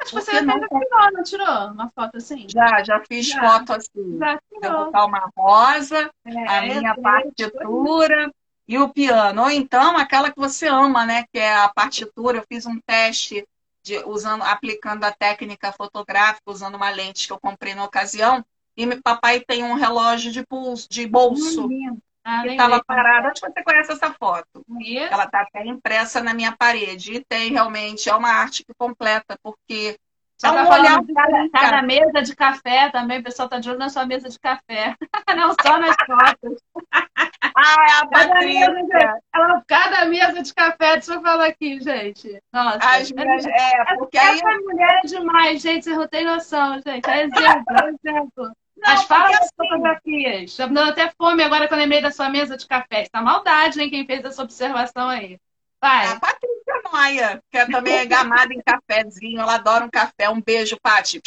[0.00, 0.58] Acho que você não...
[0.60, 2.46] tirou, não tirou uma foto assim?
[2.48, 3.40] Já, já fiz já.
[3.40, 4.18] foto assim.
[4.18, 4.78] Já tirou.
[4.78, 8.32] Eu botar uma rosa, é, a minha é, partitura
[8.66, 9.42] e o piano.
[9.42, 11.24] Ou então aquela que você ama, né?
[11.32, 12.38] Que é a partitura.
[12.38, 13.46] Eu fiz um teste
[13.82, 18.44] de, usando, aplicando a técnica fotográfica, usando uma lente que eu comprei na ocasião.
[18.76, 21.66] E meu papai tem um relógio de pulso, de bolso.
[21.66, 23.28] Hum, ah, que estava parada.
[23.28, 24.64] Acho que você conhece essa foto.
[24.80, 25.12] Isso.
[25.12, 27.14] Ela está até impressa na minha parede.
[27.14, 29.96] E tem realmente, é uma arte que completa, porque
[30.44, 33.78] é tá falando de cada, cada, mesa de café também, o pessoal está de olho
[33.78, 34.96] na sua mesa de café.
[35.36, 36.58] Não só nas fotos.
[36.92, 39.20] ah, é a Patrícia.
[39.32, 42.40] Cada, cada mesa de café, deixa eu falar aqui, gente.
[42.52, 42.78] Nossa.
[42.82, 44.58] As minhas, é, porque essa aí...
[44.58, 45.84] mulher é demais, gente.
[45.84, 47.08] Você não tem noção, gente.
[47.08, 48.52] É exemplo, é exemplo.
[48.82, 49.50] Mas fala das assim...
[49.56, 50.56] fotografias.
[50.56, 53.02] Deu até fome agora que eu lembrei da sua mesa de café.
[53.02, 55.38] Está maldade, hein, quem fez essa observação aí.
[55.80, 56.06] Vai.
[56.06, 59.40] A Patrícia Maia, que é também é gamada em cafezinho.
[59.40, 60.28] Ela adora um café.
[60.28, 61.20] Um beijo, Pati.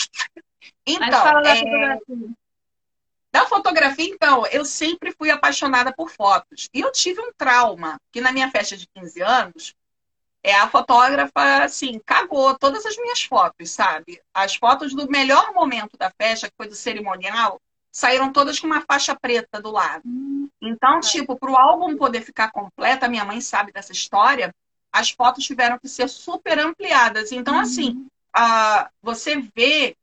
[0.86, 1.60] Então, da, é...
[1.60, 2.30] fotografia.
[3.32, 6.70] da fotografia, então, eu sempre fui apaixonada por fotos.
[6.74, 9.76] E eu tive um trauma, que na minha festa de 15 anos,
[10.46, 14.22] é a fotógrafa, assim, cagou todas as minhas fotos, sabe?
[14.32, 17.60] As fotos do melhor momento da festa, que foi do cerimonial,
[17.91, 20.04] saíram todas com uma faixa preta do lado.
[20.06, 24.54] Hum, então, tipo, para o álbum poder ficar completo, a minha mãe sabe dessa história,
[24.93, 27.32] as fotos tiveram que ser super ampliadas.
[27.32, 28.08] Então, assim, uhum.
[28.32, 29.98] a, você vê,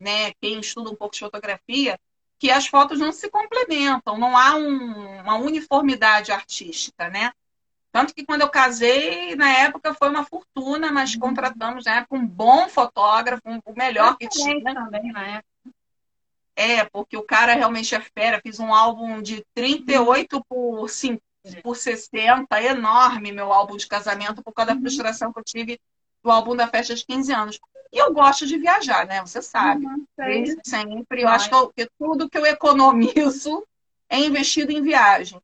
[0.00, 2.00] né, quem estuda um pouco de fotografia,
[2.38, 7.30] que as fotos não se complementam, não há um, uma uniformidade artística, né?
[7.96, 11.20] Tanto que quando eu casei, na época foi uma fortuna, mas uhum.
[11.20, 14.74] contratamos né, um bom fotógrafo, o melhor que tinha.
[14.74, 15.48] também na época.
[16.54, 18.38] É, porque o cara realmente é fera.
[18.42, 21.22] Fiz um álbum de 38 por, 5,
[21.62, 24.82] por 60, enorme meu álbum de casamento, por causa da uhum.
[24.82, 25.80] frustração que eu tive
[26.22, 27.60] do álbum da festa de 15 anos.
[27.90, 29.22] E eu gosto de viajar, né?
[29.22, 29.86] Você sabe.
[29.86, 30.04] Uhum,
[30.62, 31.22] sempre.
[31.22, 33.66] Eu acho que, eu, que tudo que eu economizo
[34.06, 35.40] é investido em viagem.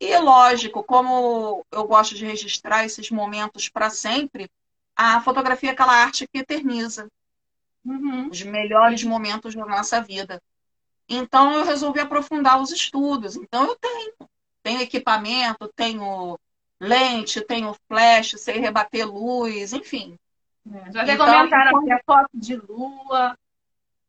[0.00, 4.50] E lógico, como eu gosto de registrar esses momentos para sempre,
[4.96, 7.08] a fotografia é aquela arte que eterniza
[7.84, 8.28] uhum.
[8.28, 10.40] os melhores momentos da nossa vida.
[11.08, 13.36] Então eu resolvi aprofundar os estudos.
[13.36, 14.14] Então eu tenho,
[14.62, 16.38] tenho equipamento, tenho
[16.80, 20.18] lente, tenho flash, sei rebater luz, enfim.
[20.72, 23.38] É, já então, comentaram aqui a foto de lua,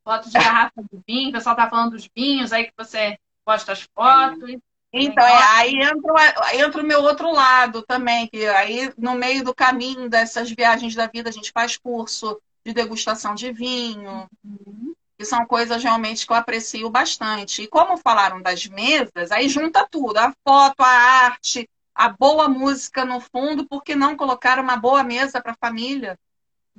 [0.04, 3.74] foto de garrafa de vinho, o pessoal tá falando dos vinhos aí que você posta
[3.74, 4.50] as fotos.
[4.50, 4.58] É.
[4.98, 9.54] Então, é, aí entra, entra o meu outro lado também, que aí no meio do
[9.54, 14.96] caminho dessas viagens da vida a gente faz curso de degustação de vinho, uhum.
[15.18, 17.64] que são coisas realmente que eu aprecio bastante.
[17.64, 23.04] E como falaram das mesas, aí junta tudo, a foto, a arte, a boa música
[23.04, 26.18] no fundo, por que não colocar uma boa mesa para a família?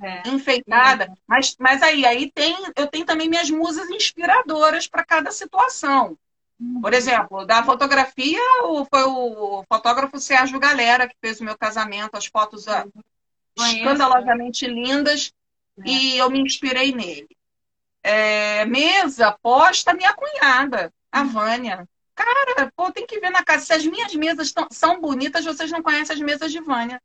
[0.03, 0.29] É.
[0.29, 1.05] enfeitada.
[1.05, 1.09] É.
[1.27, 6.19] Mas, mas aí, aí tem, eu tenho também minhas musas inspiradoras para cada situação.
[6.81, 8.41] Por exemplo, da fotografia,
[8.91, 12.87] foi o fotógrafo Sérgio Galera que fez o meu casamento, as fotos ah,
[13.57, 15.33] escandalosamente lindas,
[15.79, 15.89] é.
[15.89, 17.29] e eu me inspirei nele.
[18.03, 21.87] É, mesa posta minha cunhada, a Vânia.
[22.15, 23.67] Cara, pô, tem que ver na casa.
[23.67, 27.03] Se as minhas mesas tão, são bonitas, vocês não conhecem as mesas de Vânia.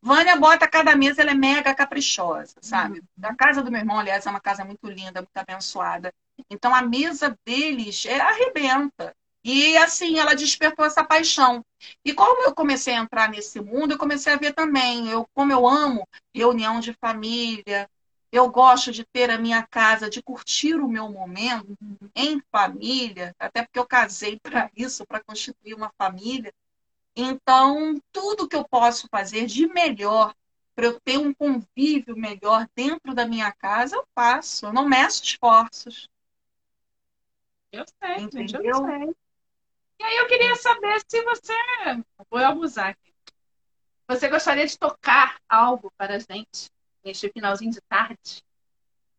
[0.00, 3.00] Vânia bota cada mesa, ela é mega caprichosa, sabe?
[3.00, 3.28] Uhum.
[3.28, 6.12] A casa do meu irmão, aliás, é uma casa muito linda, muito abençoada.
[6.50, 9.14] Então a mesa deles é, arrebenta.
[9.44, 11.64] E assim, ela despertou essa paixão.
[12.04, 15.52] E como eu comecei a entrar nesse mundo, eu comecei a ver também, eu, como
[15.52, 17.88] eu amo reunião de família,
[18.32, 21.76] eu gosto de ter a minha casa, de curtir o meu momento
[22.14, 26.52] em família, até porque eu casei para isso, para constituir uma família.
[27.14, 30.34] Então, tudo que eu posso fazer de melhor
[30.74, 34.66] para eu ter um convívio melhor dentro da minha casa, eu faço.
[34.66, 36.08] Eu não meço esforços.
[37.76, 38.48] Eu sei, Entendeu?
[38.48, 39.16] gente, eu sei.
[39.98, 41.52] E aí eu queria saber se você.
[42.30, 43.14] Vou abusar aqui.
[44.08, 46.70] Você gostaria de tocar algo para a gente
[47.04, 48.42] neste finalzinho de tarde?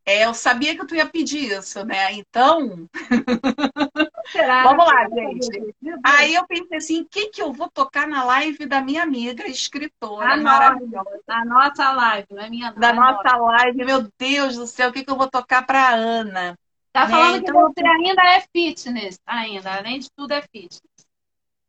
[0.05, 2.13] É, eu sabia que tu ia pedir isso, né?
[2.13, 2.87] Então.
[4.31, 4.63] Será?
[4.63, 5.75] Vamos lá, gente.
[6.01, 9.45] Aí eu pensei assim: o que, que eu vou tocar na live da minha amiga
[9.47, 11.09] escritora a maravilhosa?
[11.09, 14.93] Nossa, a nossa live, não é minha Da nossa live, meu Deus do céu, o
[14.93, 16.57] que, que eu vou tocar para Ana?
[16.97, 17.11] Tá né?
[17.11, 20.81] falando então, que você ainda é fitness, ainda, além de tudo é fitness.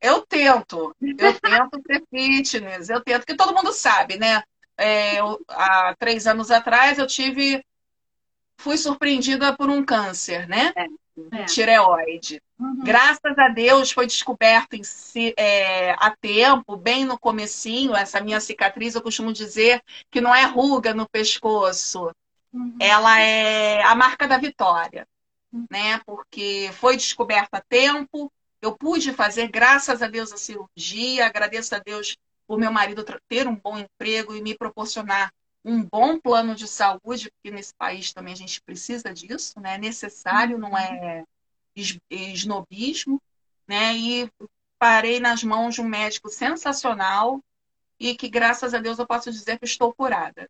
[0.01, 4.43] Eu tento, eu tento ser fitness, eu tento, que todo mundo sabe, né?
[4.75, 7.63] É, eu, há três anos atrás eu tive,
[8.57, 10.73] fui surpreendida por um câncer, né?
[10.75, 10.87] É,
[11.33, 11.45] é.
[11.45, 12.41] Tireoide.
[12.59, 12.81] Uhum.
[12.83, 14.83] Graças a Deus foi descoberto em,
[15.37, 20.47] é, a tempo, bem no comecinho, essa minha cicatriz, eu costumo dizer que não é
[20.47, 22.11] ruga no pescoço,
[22.51, 22.77] uhum.
[22.81, 25.07] ela é a marca da vitória
[25.71, 26.01] né?
[26.07, 31.79] Porque foi descoberta a tempo, eu pude fazer, graças a Deus, a cirurgia, agradeço a
[31.79, 35.33] Deus por meu marido ter um bom emprego e me proporcionar
[35.65, 39.75] um bom plano de saúde, porque nesse país também a gente precisa disso, né?
[39.75, 41.25] É necessário, não é
[42.11, 43.21] esnobismo,
[43.67, 43.95] né?
[43.95, 44.31] E
[44.79, 47.41] parei nas mãos de um médico sensacional
[47.99, 50.49] e que, graças a Deus, eu posso dizer que estou curada.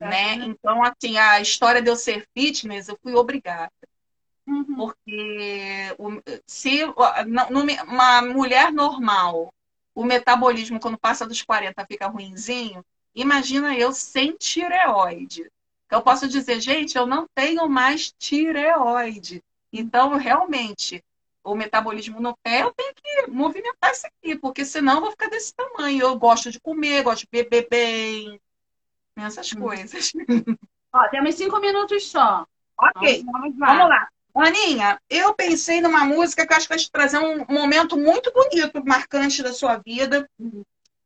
[0.00, 0.34] Né?
[0.34, 3.72] Então, assim, a história de eu ser fitness, eu fui obrigada.
[4.46, 4.76] Uhum.
[4.76, 5.96] Porque
[6.46, 6.84] se
[7.86, 9.52] uma mulher normal,
[9.94, 12.84] o metabolismo, quando passa dos 40, fica ruinzinho,
[13.14, 15.50] imagina eu sem tireoide.
[15.90, 19.42] Eu posso dizer, gente, eu não tenho mais tireoide.
[19.72, 21.02] Então, realmente,
[21.42, 25.28] o metabolismo no pé, eu tenho que movimentar isso aqui, porque senão eu vou ficar
[25.28, 26.02] desse tamanho.
[26.02, 28.40] Eu gosto de comer, gosto de beber bem,
[29.16, 29.60] essas hum.
[29.60, 30.12] coisas.
[30.92, 32.46] Ó, temos cinco minutos só.
[32.78, 33.66] Ok, vamos lá.
[33.66, 34.08] Vamos lá.
[34.40, 38.32] Aninha, eu pensei numa música que eu acho que vai te trazer um momento muito
[38.32, 40.28] bonito, marcante da sua vida.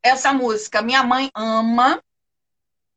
[0.03, 2.03] Essa música, Minha Mãe Ama.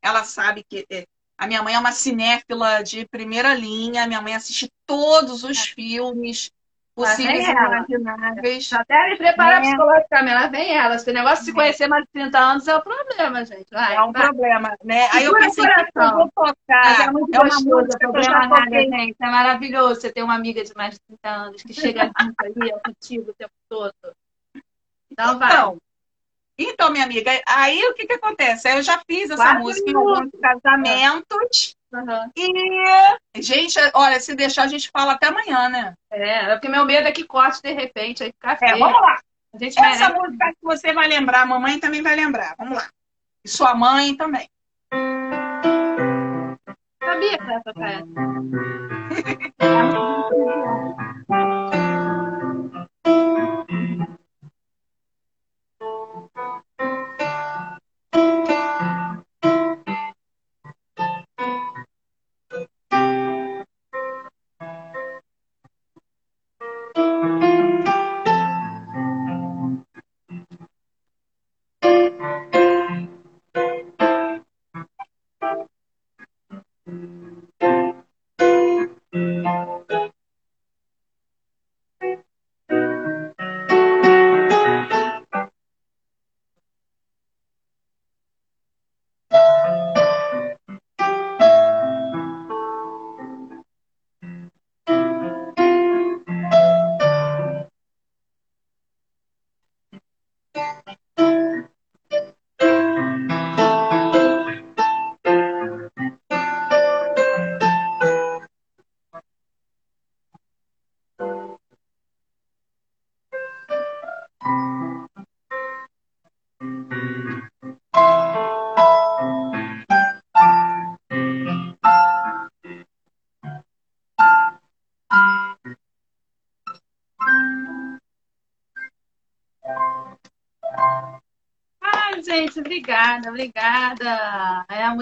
[0.00, 1.06] Ela sabe que é,
[1.36, 4.06] a minha mãe é uma cinéfila de primeira linha.
[4.06, 6.50] Minha mãe assiste todos os filmes
[6.94, 8.72] possíveis imagináveis.
[8.72, 9.68] Até me preparar né?
[9.68, 10.94] psicologicamente, lá vem ela.
[10.96, 13.70] Esse negócio de se conhecer mais de 30 anos é um problema, gente.
[13.70, 14.22] Vai, é um vai.
[14.22, 15.08] problema, né?
[15.12, 17.00] Aí eu pensei que eu vou tocar.
[17.00, 19.16] é, muito é uma música, problema nada, gente.
[19.20, 22.70] É maravilhoso você ter uma amiga de mais de 30 anos que chega junto ali,
[22.70, 23.94] é contigo o tempo todo.
[25.10, 25.50] Então, vai.
[25.50, 25.78] Então,
[26.58, 28.68] então, minha amiga, aí o que que acontece?
[28.70, 32.30] Eu já fiz essa Quatro música em alguns casamentos Uhum.
[32.34, 35.94] E, gente, olha, se deixar, a gente fala até amanhã, né?
[36.10, 38.76] É, é porque meu medo é que corte de repente, aí fica feio.
[38.76, 39.20] É, vamos lá.
[39.60, 40.12] Essa merece...
[40.14, 42.54] música que você vai lembrar, a mamãe também vai lembrar.
[42.56, 42.88] Vamos lá.
[43.44, 44.48] E sua mãe também.
[47.04, 48.02] Sabia que essa essa?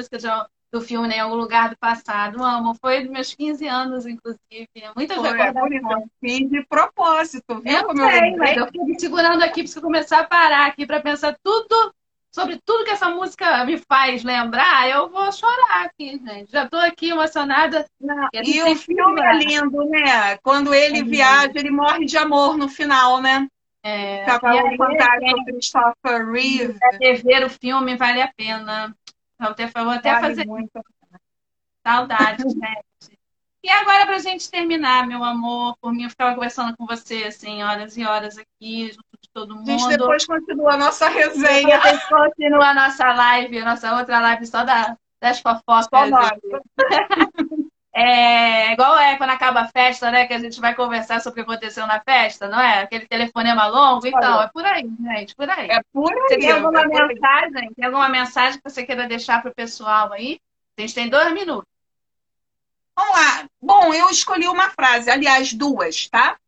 [0.01, 0.27] música de,
[0.73, 1.17] do filme, né?
[1.17, 2.43] Em algum lugar do passado.
[2.43, 2.75] Amo.
[2.81, 4.69] Foi dos meus 15 anos, inclusive.
[4.97, 6.09] Muitas Foi, recordações.
[6.21, 7.79] Fiz de propósito, viu?
[7.79, 11.01] Eu como sei, eu mas eu fiquei segurando aqui para começar a parar aqui para
[11.01, 11.95] pensar tudo
[12.33, 16.53] sobre tudo que essa música me faz lembrar, eu vou chorar aqui, gente.
[16.53, 17.85] Já estou aqui emocionada.
[18.01, 20.37] Não, e o filme é lindo, né?
[20.39, 23.49] Quando ele é viaja, ele morre de amor no final, né?
[23.83, 26.77] É, Cavalo Fantástico, Christopher Reeve.
[26.83, 28.95] Até ver o filme vale a pena.
[29.41, 30.47] Vou até, vou até vale fazer.
[30.47, 30.85] Muito.
[31.83, 33.19] Saudades, gente.
[33.63, 37.25] E agora, para a gente terminar, meu amor, por mim, eu ficava conversando com você,
[37.25, 39.71] assim, horas e horas aqui, junto de todo mundo.
[39.71, 41.79] A gente depois continua a nossa resenha.
[41.79, 45.89] Depois continua a nossa live, a nossa outra live só da, das fofocas.
[45.91, 46.01] Só.
[48.03, 50.27] É igual é quando acaba a festa, né?
[50.27, 52.81] Que a gente vai conversar sobre o que aconteceu na festa, não é?
[52.81, 54.07] Aquele telefonema longo.
[54.07, 55.69] Então, é por aí, gente, por aí.
[55.71, 56.19] É por aí.
[56.21, 57.75] Você tem alguma é mensagem?
[57.75, 60.41] Tem alguma mensagem que você queira deixar para o pessoal aí?
[60.79, 61.69] A gente tem dois minutos.
[62.97, 63.47] Vamos lá.
[63.61, 66.39] Bom, eu escolhi uma frase, aliás, duas, tá?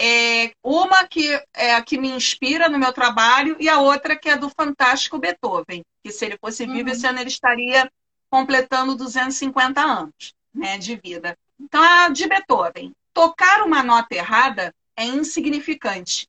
[0.00, 4.28] É, uma que é a que me inspira no meu trabalho e a outra que
[4.28, 6.94] é do fantástico Beethoven, que se ele fosse vivo, uhum.
[6.94, 7.90] esse ano ele estaria
[8.30, 11.36] completando 250 anos né, de vida.
[11.60, 12.92] Então, a de Beethoven.
[13.12, 16.28] Tocar uma nota errada é insignificante.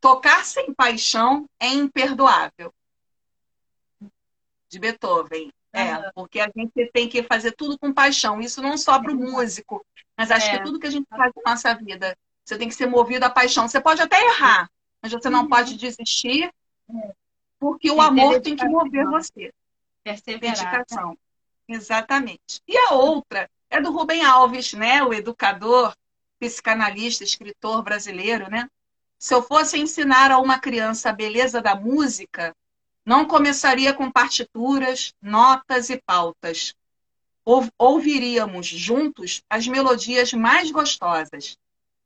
[0.00, 2.72] Tocar sem paixão é imperdoável.
[4.68, 5.52] De Beethoven.
[5.74, 8.40] É, porque a gente tem que fazer tudo com paixão.
[8.40, 9.84] Isso não só para o músico,
[10.16, 10.58] mas acho é.
[10.58, 13.30] que tudo que a gente faz na nossa vida, você tem que ser movido à
[13.30, 13.66] paixão.
[13.66, 15.48] Você pode até errar, mas você não uhum.
[15.48, 16.52] pode desistir,
[17.58, 19.50] porque o amor tem que mover você.
[20.04, 20.56] Perseverar.
[20.56, 21.16] Dedicação.
[21.72, 22.60] Exatamente.
[22.68, 25.02] E a outra é do Rubem Alves, né?
[25.02, 25.96] O educador,
[26.38, 28.68] psicanalista, escritor brasileiro, né?
[29.18, 32.54] Se eu fosse ensinar a uma criança a beleza da música,
[33.06, 36.74] não começaria com partituras, notas e pautas.
[37.78, 41.56] Ouviríamos juntos as melodias mais gostosas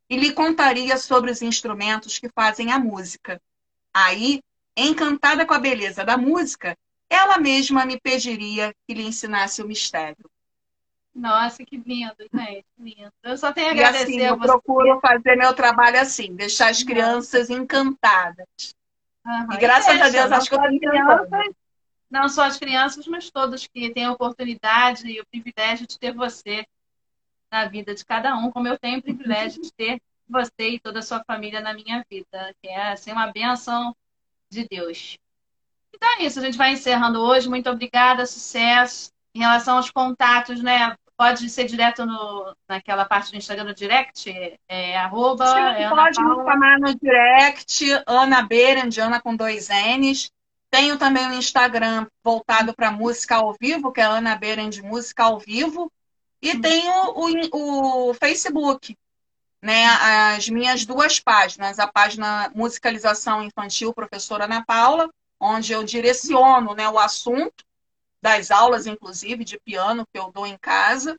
[0.09, 3.41] e lhe contaria sobre os instrumentos que fazem a música.
[3.93, 4.41] Aí,
[4.77, 6.77] encantada com a beleza da música,
[7.09, 10.28] ela mesma me pediria que lhe ensinasse o mistério.
[11.14, 13.12] Nossa, que lindo, gente, lindo.
[13.22, 14.44] Eu só tenho a agradecer assim, a você.
[14.44, 18.74] Eu procuro fazer meu trabalho assim, deixar as crianças encantadas.
[19.24, 19.52] Uhum.
[19.52, 21.54] E graças e a Deus, acho que eu estou crianças,
[22.11, 26.12] Não só as crianças, mas todos que têm a oportunidade e o privilégio de ter
[26.12, 26.66] você
[27.50, 30.98] na vida de cada um, como eu tenho o privilégio de ter você e toda
[30.98, 33.96] a sua família na minha vida, que é assim, uma benção
[34.50, 35.18] de Deus.
[35.97, 37.49] Então é isso, a gente vai encerrando hoje.
[37.49, 39.11] Muito obrigada, sucesso.
[39.34, 40.94] Em relação aos contatos, né?
[41.16, 44.30] Pode ser direto no, naquela parte do Instagram no direct?
[44.68, 50.30] É, arroba, Sim, é pode me chamar no direct, Ana Berend, Ana com dois N's.
[50.70, 55.24] Tenho também o um Instagram voltado para música ao vivo, que é Ana Berend Música
[55.24, 55.90] ao Vivo.
[56.42, 56.61] E hum.
[56.61, 58.94] tenho o, o Facebook,
[59.62, 59.86] né?
[60.34, 65.09] As minhas duas páginas, a página Musicalização Infantil, professora Ana Paula,
[65.41, 67.64] onde eu direciono né, o assunto,
[68.20, 71.16] das aulas, inclusive, de piano que eu dou em casa.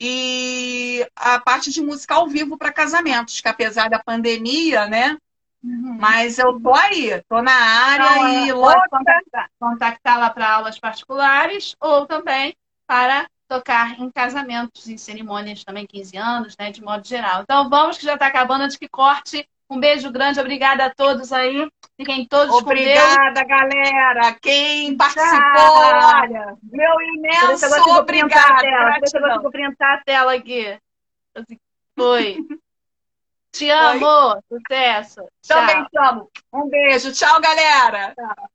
[0.00, 5.16] E a parte de música ao vivo para casamentos, que apesar da pandemia, né?
[5.62, 5.98] Uhum.
[5.98, 8.88] Mas eu tô aí, tô na área então, e louca.
[8.90, 12.56] Contactar, contactar lá para aulas particulares ou também
[12.86, 16.70] para tocar em casamentos, em cerimônias também, 15 anos, né?
[16.70, 17.42] De modo geral.
[17.42, 21.30] Então vamos que já está acabando antes que corte um beijo grande, obrigada a todos
[21.30, 21.70] aí.
[21.98, 24.32] Fiquem todos Obrigada, galera.
[24.40, 27.66] Quem participou, olha, meu imenso
[27.98, 29.00] obrigado.
[29.00, 30.78] Deixa eu vou printar a tela aqui.
[31.96, 32.36] Foi.
[33.50, 34.40] Te amo.
[34.48, 35.22] Sucesso.
[35.48, 36.30] Também te amo.
[36.52, 37.12] Um beijo.
[37.12, 38.14] Tchau, galera.
[38.14, 38.50] Tchau.